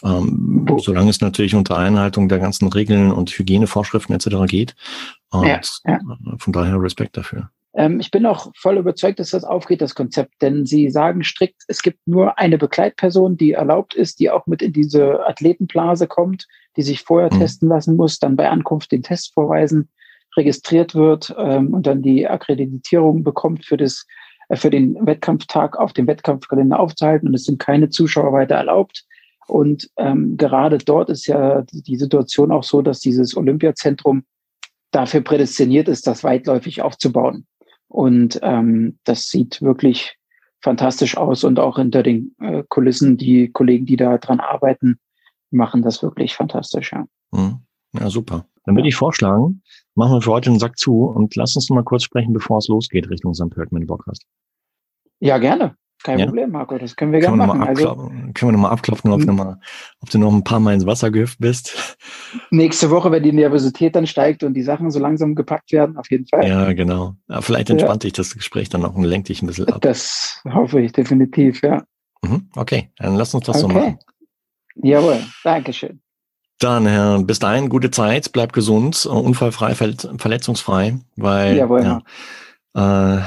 Ähm, 0.05 0.69
oh. 0.71 0.79
Solange 0.79 1.11
es 1.11 1.21
natürlich 1.21 1.57
unter 1.57 1.77
Einhaltung 1.77 2.29
der 2.29 2.39
ganzen 2.39 2.69
Regeln 2.69 3.11
und 3.11 3.29
Hygienevorschriften 3.29 4.15
etc. 4.15 4.47
geht. 4.47 4.77
Und 5.33 5.49
ja, 5.49 5.61
ja. 5.85 5.99
von 6.39 6.53
daher 6.53 6.81
Respekt 6.81 7.17
dafür. 7.17 7.51
Ähm, 7.75 7.99
ich 7.99 8.13
bin 8.13 8.25
auch 8.25 8.53
voll 8.57 8.79
überzeugt, 8.79 9.19
dass 9.19 9.31
das 9.31 9.43
aufgeht, 9.43 9.81
das 9.81 9.97
Konzept, 9.97 10.41
denn 10.43 10.65
Sie 10.65 10.91
sagen 10.91 11.25
strikt, 11.25 11.65
es 11.67 11.83
gibt 11.83 11.99
nur 12.07 12.39
eine 12.39 12.57
Begleitperson, 12.57 13.37
die 13.37 13.53
erlaubt 13.53 13.95
ist, 13.95 14.21
die 14.21 14.31
auch 14.31 14.47
mit 14.47 14.63
in 14.63 14.73
diese 14.73 15.27
Athletenblase 15.27 16.07
kommt, 16.07 16.47
die 16.77 16.83
sich 16.83 17.03
vorher 17.03 17.35
mhm. 17.35 17.41
testen 17.41 17.69
lassen 17.69 17.97
muss, 17.97 18.21
dann 18.21 18.37
bei 18.37 18.49
Ankunft 18.49 18.93
den 18.93 19.03
Test 19.03 19.35
vorweisen, 19.35 19.89
registriert 20.37 20.95
wird 20.95 21.35
ähm, 21.37 21.75
und 21.75 21.89
dann 21.89 22.01
die 22.01 22.29
Akkreditierung 22.29 23.25
bekommt 23.25 23.65
für 23.67 23.77
das 23.77 24.07
äh, 24.07 24.21
für 24.55 24.71
den 24.71 25.07
Wettkampftag 25.07 25.79
auf 25.79 25.93
dem 25.93 26.07
Wettkampfkalender 26.07 26.79
aufzuhalten 26.79 27.29
und 27.29 27.35
es 27.35 27.45
sind 27.45 27.59
keine 27.59 27.89
Zuschauer 27.89 28.33
weiter 28.33 28.57
erlaubt. 28.57 29.05
Und 29.47 29.91
ähm, 29.97 30.37
gerade 30.37 30.79
dort 30.79 31.11
ist 31.11 31.27
ja 31.27 31.65
die 31.73 31.97
Situation 31.97 32.53
auch 32.53 32.63
so, 32.63 32.83
dass 32.83 33.01
dieses 33.01 33.37
Olympiazentrum 33.37 34.25
dafür 34.93 35.21
prädestiniert 35.23 35.89
ist, 35.89 36.07
das 36.07 36.25
weitläufig 36.25 36.83
aufzubauen. 36.83 37.47
Und 37.89 38.39
ähm, 38.43 38.99
das 39.05 39.29
sieht 39.29 39.61
wirklich 39.63 40.17
fantastisch 40.61 41.17
aus 41.17 41.43
und 41.43 41.59
auch 41.59 41.77
hinter 41.79 42.03
den 42.03 42.35
äh, 42.41 42.63
Kulissen, 42.69 43.17
die 43.17 43.51
Kollegen, 43.51 43.87
die 43.87 43.97
da 43.97 44.19
dran 44.19 44.41
arbeiten, 44.41 44.99
machen 45.51 45.83
das 45.83 46.03
wirklich 46.03 46.35
fantastisch. 46.35 46.93
Ja, 46.93 47.07
hm. 47.35 47.59
ja 47.93 48.11
super. 48.11 48.47
Dann 48.65 48.77
würde 48.77 48.89
ich 48.89 48.97
vorschlagen, 48.97 49.63
machen 49.95 50.13
wir 50.13 50.23
für 50.23 50.33
heute 50.33 50.51
den 50.51 50.59
Sack 50.59 50.79
zu 50.79 51.05
und 51.05 51.35
lass 51.37 51.57
uns 51.57 51.71
mal 51.71 51.85
kurz 51.85 52.05
sprechen, 52.05 52.33
bevor 52.33 52.59
es 52.59 52.69
losgeht 52.69 53.09
Richtung 53.11 53.35
St. 53.35 53.51
Pölten, 53.51 53.75
wenn 53.75 53.83
du 53.83 53.87
Bock 53.87 54.05
hast. 54.07 54.27
Ja, 55.21 55.39
gerne. 55.39 55.77
Kein 56.03 56.19
ja? 56.19 56.27
Problem, 56.27 56.51
Marco. 56.51 56.79
Das 56.79 56.97
können 56.97 57.13
wir 57.13 57.21
gerne 57.21 57.37
machen. 57.37 57.63
Also, 57.63 57.95
können 57.95 58.35
wir 58.35 58.53
nochmal 58.53 58.73
abklopfen, 58.73 59.13
ob, 59.13 59.21
noch 59.21 59.35
mal, 59.35 59.61
ob 60.01 60.09
du 60.09 60.19
noch 60.19 60.33
ein 60.33 60.45
paar 60.45 60.61
Mal 60.61 60.73
ins 60.73 60.87
Wasser 60.87 61.11
gehüpft 61.11 61.39
bist? 61.41 61.99
Nächste 62.51 62.91
Woche, 62.91 63.11
wenn 63.11 63.23
die 63.23 63.33
Nervosität 63.33 63.95
dann 63.95 64.07
steigt 64.07 64.43
und 64.43 64.55
die 64.55 64.63
Sachen 64.63 64.91
so 64.91 64.99
langsam 64.99 65.35
gepackt 65.35 65.73
werden, 65.73 65.99
auf 65.99 66.11
jeden 66.11 66.27
Fall. 66.27 66.49
Ja, 66.49 66.73
genau. 66.73 67.17
Ja, 67.29 67.43
vielleicht 67.43 67.69
entspannt 67.69 68.03
ja. 68.03 68.09
dich 68.09 68.15
das 68.15 68.35
Gespräch 68.35 68.71
dann 68.71 68.85
auch 68.85 68.95
und 68.95 69.05
lenkt 69.05 69.29
dich 69.29 69.43
ein 69.43 69.47
bisschen 69.47 69.69
ab. 69.69 69.83
Das 69.83 70.41
hoffe 70.51 70.81
ich 70.81 70.93
definitiv, 70.93 71.63
ja. 71.63 71.85
Mhm, 72.23 72.49
okay, 72.57 72.91
dann 72.97 73.17
lass 73.17 73.35
uns 73.35 73.45
das 73.45 73.63
okay. 73.63 73.75
so 73.75 73.79
machen. 73.79 73.99
Jawohl, 74.77 75.19
Dankeschön. 75.45 76.01
Dann, 76.61 76.87
Herr, 76.87 77.19
bis 77.23 77.39
dahin, 77.41 77.69
gute 77.69 77.91
Zeit, 77.91 78.33
bleib 78.33 78.53
gesund, 78.53 79.07
unfallfrei, 79.07 79.75
verletzungsfrei, 79.75 80.99
weil 81.17 81.57
Jawohl, 81.57 81.83
ja, 81.83 82.03
äh, 82.75 83.21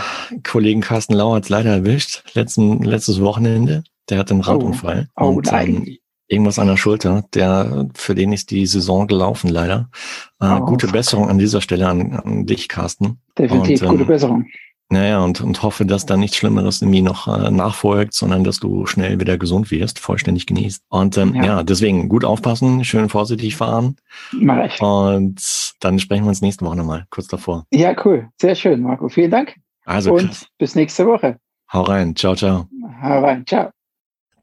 Kollegen 0.43 0.81
Carsten 0.81 1.13
Lau 1.13 1.33
hat 1.33 1.43
es 1.43 1.49
leider 1.49 1.71
erwischt, 1.71 2.23
letzten, 2.33 2.81
letztes 2.83 3.21
Wochenende. 3.21 3.83
Der 4.09 4.19
hat 4.19 4.31
einen 4.31 4.41
oh. 4.41 4.45
Radunfall. 4.45 5.09
Oh, 5.15 5.27
und, 5.27 5.51
ähm, 5.51 5.97
irgendwas 6.27 6.59
an 6.59 6.67
der 6.67 6.77
Schulter. 6.77 7.25
Der, 7.33 7.89
für 7.93 8.15
den 8.15 8.33
ist 8.33 8.51
die 8.51 8.65
Saison 8.65 9.07
gelaufen, 9.07 9.49
leider. 9.49 9.89
Äh, 10.39 10.47
oh, 10.47 10.65
gute 10.65 10.87
Besserung 10.87 11.29
an 11.29 11.37
dieser 11.37 11.61
Stelle 11.61 11.87
an, 11.87 12.13
an 12.13 12.45
dich, 12.45 12.69
Carsten. 12.69 13.19
Definitiv, 13.37 13.81
und, 13.81 13.87
ähm, 13.87 13.97
gute 13.97 14.05
Besserung. 14.05 14.45
Naja, 14.93 15.21
und, 15.21 15.41
und 15.41 15.63
hoffe, 15.63 15.87
dass 15.87 16.05
da 16.05 16.17
nichts 16.17 16.37
Schlimmeres 16.37 16.83
irgendwie 16.83 17.01
noch 17.01 17.27
äh, 17.27 17.49
nachfolgt, 17.49 18.13
sondern 18.13 18.43
dass 18.43 18.59
du 18.59 18.85
schnell 18.85 19.19
wieder 19.19 19.39
gesund 19.39 19.71
wirst, 19.71 19.97
vollständig 19.97 20.45
genießt. 20.45 20.83
Und 20.89 21.17
ähm, 21.17 21.33
ja. 21.33 21.43
ja. 21.43 21.63
deswegen 21.63 22.09
gut 22.09 22.23
aufpassen, 22.23 22.85
schön 22.85 23.09
vorsichtig 23.09 23.55
fahren. 23.55 23.95
Mach 24.33 24.65
ich. 24.65 24.79
Und 24.79 25.73
dann 25.79 25.97
sprechen 25.97 26.25
wir 26.25 26.29
uns 26.29 26.41
nächste 26.41 26.63
Woche 26.63 26.75
nochmal, 26.75 27.05
kurz 27.09 27.27
davor. 27.27 27.65
Ja, 27.71 27.95
cool. 28.05 28.29
Sehr 28.39 28.53
schön, 28.53 28.81
Marco. 28.83 29.09
Vielen 29.09 29.31
Dank. 29.31 29.55
Also, 29.83 30.13
und 30.13 30.27
krass. 30.27 30.45
bis 30.59 30.75
nächste 30.75 31.07
Woche. 31.07 31.37
Hau 31.71 31.81
rein. 31.81 32.15
Ciao, 32.15 32.35
ciao. 32.35 32.67
Hau 33.01 33.19
rein. 33.19 33.43
Ciao. 33.47 33.71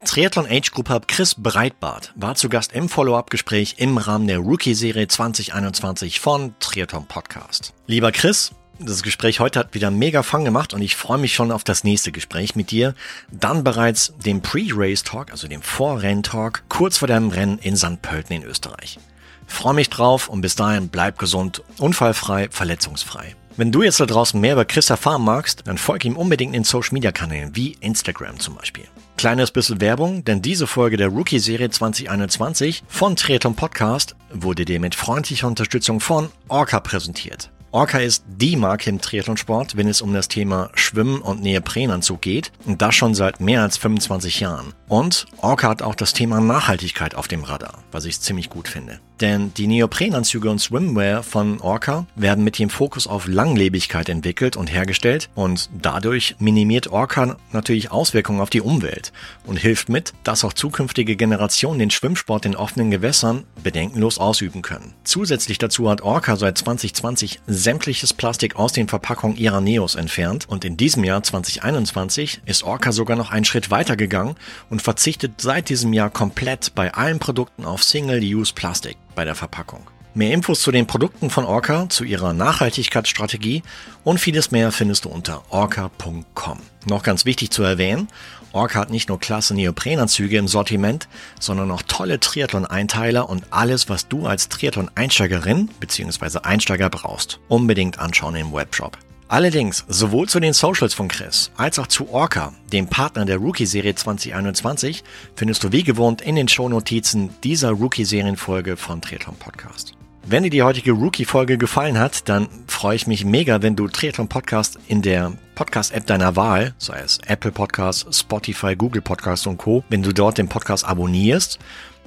Triathlon 0.03 0.47
Age 0.49 0.71
Group 0.71 0.89
Hub 0.89 1.07
Chris 1.07 1.35
Breitbart 1.35 2.11
war 2.17 2.35
zu 2.35 2.49
Gast 2.49 2.73
im 2.73 2.89
Follow-up-Gespräch 2.89 3.75
im 3.77 3.97
Rahmen 3.97 4.27
der 4.27 4.39
Rookie-Serie 4.39 5.07
2021 5.07 6.19
von 6.19 6.55
Triathlon 6.59 7.05
Podcast. 7.05 7.73
Lieber 7.85 8.11
Chris, 8.11 8.51
das 8.85 9.03
Gespräch 9.03 9.39
heute 9.39 9.59
hat 9.59 9.73
wieder 9.73 9.91
mega 9.91 10.23
Fun 10.23 10.45
gemacht 10.45 10.73
und 10.73 10.81
ich 10.81 10.95
freue 10.95 11.17
mich 11.17 11.33
schon 11.33 11.51
auf 11.51 11.63
das 11.63 11.83
nächste 11.83 12.11
Gespräch 12.11 12.55
mit 12.55 12.71
dir. 12.71 12.95
Dann 13.31 13.63
bereits 13.63 14.13
dem 14.25 14.41
Pre-Race 14.41 15.03
Talk, 15.03 15.31
also 15.31 15.47
dem 15.47 15.61
Vorrenn-Talk, 15.61 16.63
kurz 16.69 16.97
vor 16.97 17.07
deinem 17.07 17.29
Rennen 17.29 17.57
in 17.59 17.75
St. 17.75 18.01
Pölten 18.01 18.35
in 18.35 18.43
Österreich. 18.43 18.99
Freue 19.47 19.73
mich 19.73 19.89
drauf 19.89 20.29
und 20.29 20.41
bis 20.41 20.55
dahin 20.55 20.89
bleib 20.89 21.19
gesund, 21.19 21.61
unfallfrei, 21.77 22.47
verletzungsfrei. 22.49 23.35
Wenn 23.57 23.71
du 23.71 23.83
jetzt 23.83 23.99
da 23.99 24.05
draußen 24.05 24.39
mehr 24.39 24.53
über 24.53 24.65
Chris 24.65 24.89
erfahren 24.89 25.23
magst, 25.23 25.67
dann 25.67 25.77
folge 25.77 26.07
ihm 26.07 26.15
unbedingt 26.15 26.55
in 26.55 26.63
Social 26.63 26.93
Media 26.93 27.11
Kanälen 27.11 27.55
wie 27.55 27.77
Instagram 27.81 28.39
zum 28.39 28.55
Beispiel. 28.55 28.85
Kleines 29.17 29.51
bisschen 29.51 29.81
Werbung, 29.81 30.23
denn 30.23 30.41
diese 30.41 30.67
Folge 30.67 30.95
der 30.97 31.09
Rookie-Serie 31.09 31.69
2021 31.69 32.83
von 32.87 33.15
Triathlon 33.15 33.55
Podcast 33.55 34.15
wurde 34.33 34.65
dir 34.65 34.79
mit 34.79 34.95
freundlicher 34.95 35.47
Unterstützung 35.47 35.99
von 35.99 36.29
Orca 36.47 36.79
präsentiert. 36.79 37.51
Orca 37.73 37.99
ist 37.99 38.25
die 38.27 38.57
Marke 38.57 38.89
im 38.89 38.99
Triathlonsport, 38.99 39.77
wenn 39.77 39.87
es 39.87 40.01
um 40.01 40.13
das 40.13 40.27
Thema 40.27 40.71
Schwimmen 40.73 41.21
und 41.21 41.41
Neoprenanzug 41.41 42.19
geht 42.19 42.51
und 42.65 42.81
das 42.81 42.95
schon 42.95 43.15
seit 43.15 43.39
mehr 43.39 43.61
als 43.61 43.77
25 43.77 44.41
Jahren. 44.41 44.73
Und 44.89 45.25
Orca 45.37 45.69
hat 45.69 45.81
auch 45.81 45.95
das 45.95 46.11
Thema 46.11 46.41
Nachhaltigkeit 46.41 47.15
auf 47.15 47.29
dem 47.29 47.45
Radar, 47.45 47.81
was 47.93 48.03
ich 48.03 48.19
ziemlich 48.19 48.49
gut 48.49 48.67
finde. 48.67 48.99
Denn 49.21 49.53
die 49.53 49.67
Neoprenanzüge 49.67 50.49
und 50.49 50.59
Swimwear 50.59 51.23
von 51.23 51.61
Orca 51.61 52.07
werden 52.15 52.43
mit 52.43 52.57
dem 52.59 52.69
Fokus 52.69 53.07
auf 53.07 53.27
Langlebigkeit 53.27 54.09
entwickelt 54.09 54.57
und 54.57 54.67
hergestellt 54.67 55.29
und 55.35 55.69
dadurch 55.79 56.35
minimiert 56.39 56.87
Orca 56.87 57.37
natürlich 57.51 57.91
Auswirkungen 57.91 58.41
auf 58.41 58.49
die 58.49 58.61
Umwelt 58.61 59.13
und 59.45 59.57
hilft 59.57 59.89
mit, 59.89 60.13
dass 60.23 60.43
auch 60.43 60.53
zukünftige 60.53 61.15
Generationen 61.15 61.79
den 61.79 61.91
Schwimmsport 61.91 62.45
in 62.45 62.55
offenen 62.55 62.89
Gewässern 62.89 63.45
bedenkenlos 63.63 64.17
ausüben 64.17 64.63
können. 64.63 64.95
Zusätzlich 65.03 65.59
dazu 65.59 65.89
hat 65.89 66.01
Orca 66.01 66.35
seit 66.35 66.57
2020 66.57 67.39
sämtliches 67.61 68.13
Plastik 68.13 68.57
aus 68.57 68.73
den 68.73 68.89
Verpackungen 68.89 69.37
ihrer 69.37 69.61
Neos 69.61 69.95
entfernt 69.95 70.49
und 70.49 70.65
in 70.65 70.75
diesem 70.75 71.03
Jahr 71.03 71.23
2021 71.23 72.41
ist 72.45 72.63
Orca 72.63 72.91
sogar 72.91 73.15
noch 73.15 73.31
einen 73.31 73.45
Schritt 73.45 73.71
weiter 73.71 73.95
gegangen 73.95 74.35
und 74.69 74.81
verzichtet 74.81 75.39
seit 75.39 75.69
diesem 75.69 75.93
Jahr 75.93 76.09
komplett 76.09 76.75
bei 76.75 76.93
allen 76.93 77.19
Produkten 77.19 77.63
auf 77.63 77.83
Single-Use-Plastik 77.83 78.97
bei 79.15 79.23
der 79.23 79.35
Verpackung. 79.35 79.87
Mehr 80.13 80.33
Infos 80.33 80.59
zu 80.59 80.73
den 80.73 80.87
Produkten 80.87 81.29
von 81.29 81.45
Orca, 81.45 81.87
zu 81.87 82.03
ihrer 82.03 82.33
Nachhaltigkeitsstrategie 82.33 83.63
und 84.03 84.19
vieles 84.19 84.51
mehr 84.51 84.73
findest 84.73 85.05
du 85.05 85.09
unter 85.09 85.43
orca.com. 85.49 86.59
Noch 86.85 87.03
ganz 87.03 87.23
wichtig 87.23 87.51
zu 87.51 87.63
erwähnen, 87.63 88.09
Orca 88.53 88.79
hat 88.79 88.89
nicht 88.89 89.09
nur 89.09 89.19
klasse 89.19 89.53
Neoprenanzüge 89.53 90.37
im 90.37 90.47
Sortiment, 90.47 91.07
sondern 91.39 91.71
auch 91.71 91.81
tolle 91.83 92.19
Triathlon-Einteiler 92.19 93.29
und 93.29 93.45
alles, 93.51 93.89
was 93.89 94.07
du 94.07 94.25
als 94.25 94.49
Triathlon-Einsteigerin 94.49 95.69
bzw. 95.79 96.39
Einsteiger 96.43 96.89
brauchst. 96.89 97.39
Unbedingt 97.47 97.99
anschauen 97.99 98.35
im 98.35 98.53
Webshop. 98.53 98.97
Allerdings, 99.31 99.85
sowohl 99.87 100.27
zu 100.27 100.41
den 100.41 100.51
Socials 100.51 100.93
von 100.93 101.07
Chris 101.07 101.51
als 101.55 101.79
auch 101.79 101.87
zu 101.87 102.09
Orca, 102.09 102.53
dem 102.73 102.87
Partner 102.87 103.23
der 103.23 103.37
Rookie-Serie 103.37 103.95
2021, 103.95 105.05
findest 105.37 105.63
du 105.63 105.71
wie 105.71 105.83
gewohnt 105.83 106.21
in 106.21 106.35
den 106.35 106.49
Shownotizen 106.49 107.29
dieser 107.41 107.71
Rookie-Serienfolge 107.71 108.75
von 108.75 109.01
Triathlon 109.01 109.37
Podcast. 109.37 109.93
Wenn 110.23 110.43
dir 110.43 110.51
die 110.51 110.61
heutige 110.61 110.91
Rookie-Folge 110.91 111.57
gefallen 111.57 111.97
hat, 111.97 112.29
dann 112.29 112.47
freue 112.67 112.95
ich 112.95 113.07
mich 113.07 113.25
mega, 113.25 113.63
wenn 113.63 113.75
du 113.75 113.87
Triathlon 113.87 114.27
Podcast 114.27 114.77
in 114.87 115.01
der 115.01 115.33
Podcast-App 115.55 116.05
deiner 116.05 116.35
Wahl, 116.35 116.75
sei 116.77 116.99
es 116.99 117.17
Apple 117.25 117.51
Podcasts, 117.51 118.19
Spotify, 118.19 118.75
Google 118.75 119.01
Podcasts 119.01 119.47
und 119.47 119.57
Co., 119.57 119.83
wenn 119.89 120.03
du 120.03 120.13
dort 120.13 120.37
den 120.37 120.47
Podcast 120.47 120.85
abonnierst 120.85 121.57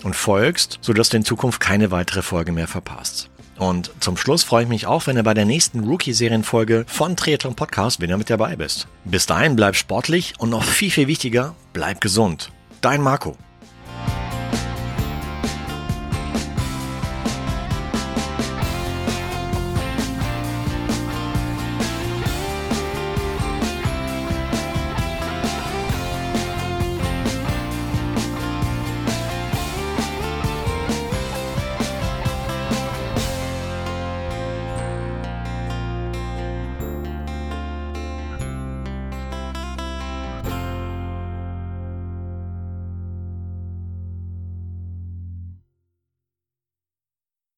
und 0.05 0.15
folgst, 0.15 0.79
sodass 0.81 1.09
du 1.09 1.17
in 1.17 1.25
Zukunft 1.25 1.61
keine 1.61 1.91
weitere 1.91 2.23
Folge 2.23 2.53
mehr 2.53 2.69
verpasst. 2.69 3.31
Und 3.59 3.91
zum 4.01 4.17
Schluss 4.17 4.45
freue 4.45 4.63
ich 4.63 4.69
mich 4.69 4.87
auch, 4.87 5.07
wenn 5.07 5.17
du 5.17 5.23
bei 5.25 5.35
der 5.35 5.45
nächsten 5.45 5.81
Rookie-Serienfolge 5.81 6.85
von 6.87 7.17
Triathlon 7.17 7.57
Podcast 7.57 8.01
wieder 8.01 8.17
mit 8.17 8.31
dabei 8.31 8.55
bist. 8.55 8.87
Bis 9.05 9.27
dahin 9.27 9.57
bleib 9.57 9.75
sportlich 9.75 10.35
und 10.39 10.51
noch 10.51 10.63
viel, 10.63 10.91
viel 10.91 11.09
wichtiger, 11.09 11.55
bleib 11.73 12.01
gesund. 12.01 12.53
Dein 12.81 13.01
Marco. 13.01 13.37